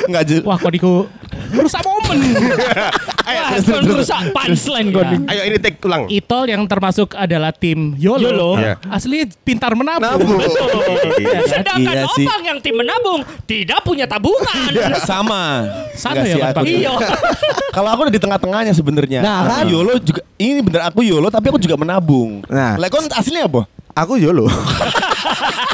Enggak 0.06 0.22
juga. 0.26 0.42
Wah 0.46 0.59
kok 0.59 0.72
diku 0.74 1.06
merusak 1.46 1.82
momen 1.87 2.18
Wah, 3.26 3.59
kau 3.59 3.82
merusak 3.87 4.20
punchline 4.35 4.88
kau 4.90 5.02
Ya. 5.06 5.18
Ayo 5.30 5.42
ini 5.50 5.56
take 5.62 5.78
ulang 5.87 6.11
Itol 6.11 6.50
yang 6.50 6.62
termasuk 6.66 7.14
adalah 7.14 7.54
tim 7.54 7.94
YOLO, 7.94 8.22
YOLO. 8.22 8.50
Iya. 8.59 8.74
Asli 8.90 9.26
pintar 9.46 9.74
menabung 9.78 10.02
Nabung. 10.02 10.42
Ya 11.22 11.38
kan? 11.46 11.46
Sedangkan 11.46 11.94
Iya 11.94 12.06
sih. 12.14 12.26
Opang 12.26 12.42
yang 12.42 12.59
tim 12.59 12.74
menabung 12.74 13.20
tidak 13.46 13.78
punya 13.87 14.06
tabungan. 14.11 14.70
Sama. 15.02 15.66
Sama 15.94 16.22
Enggak 16.22 16.26
ya, 16.26 16.46
Bang? 16.50 16.64
Iya. 16.66 16.92
Kalau 17.76 17.88
aku 17.94 18.00
udah 18.09 18.14
di 18.14 18.22
tengah-tengahnya 18.22 18.72
sebenarnya. 18.74 19.20
Nah, 19.22 19.46
kan? 19.46 19.64
YOLO 19.70 19.98
juga 20.02 20.22
ini 20.38 20.61
bener 20.62 20.82
aku 20.90 21.06
YOLO 21.06 21.30
tapi 21.30 21.50
aku 21.54 21.61
juga 21.62 21.78
menabung. 21.78 22.42
Nah. 22.50 22.74
Lah 22.78 22.88
kon 22.90 23.06
aslinya 23.06 23.46
apa? 23.46 23.62
Aku 23.94 24.18
YOLO. 24.18 24.50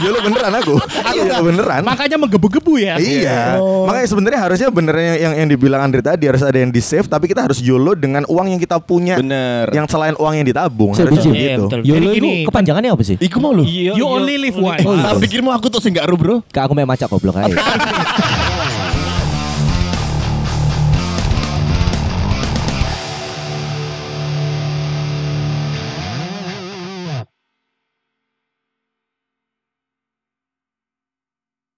YOLO 0.03 0.19
beneran 0.25 0.53
aku. 0.59 0.75
Aku 0.81 1.17
YOLO 1.23 1.43
beneran. 1.53 1.83
Makanya 1.85 2.17
menggebu-gebu 2.19 2.73
ya 2.79 2.95
Iya. 2.99 3.59
Makanya 3.61 4.07
sebenarnya 4.09 4.41
harusnya 4.41 4.69
bener 4.73 4.95
yang, 4.97 5.17
yang 5.19 5.33
yang 5.45 5.49
dibilang 5.49 5.81
Andre 5.85 6.01
tadi 6.01 6.25
harus 6.27 6.43
ada 6.43 6.59
yang 6.59 6.71
di 6.71 6.81
save 6.83 7.07
tapi 7.07 7.29
kita 7.31 7.45
harus 7.45 7.59
YOLO 7.61 7.95
dengan 7.95 8.25
uang 8.27 8.47
yang 8.57 8.61
kita 8.61 8.79
punya. 8.83 9.19
Bener. 9.21 9.69
Yang 9.71 9.87
selain 9.93 10.15
uang 10.17 10.35
yang 10.35 10.47
ditabung. 10.47 10.93
Saya 10.97 11.09
Harusnya. 11.11 11.33
Iya, 11.33 11.57
gitu. 11.57 11.65
betul. 11.69 11.81
YOLO 11.85 12.11
itu 12.15 12.29
kepanjangannya 12.49 12.91
apa 12.93 13.03
sih? 13.05 13.17
Iku 13.21 13.37
mau 13.39 13.53
lu. 13.53 13.63
Iya, 13.63 13.95
You 13.95 14.07
iya. 14.09 14.17
only 14.17 14.37
live 14.39 14.59
once 14.59 14.83
Oh, 14.83 14.95
iya. 14.97 15.15
Pikirmu 15.19 15.51
aku 15.55 15.69
tuh 15.71 15.81
sih 15.81 15.91
enggak 15.93 16.09
bro. 16.13 16.43
Kak 16.51 16.71
aku 16.71 16.73
main 16.77 16.87
macak 16.89 17.09
goblok 17.11 17.39
aja. 17.39 17.55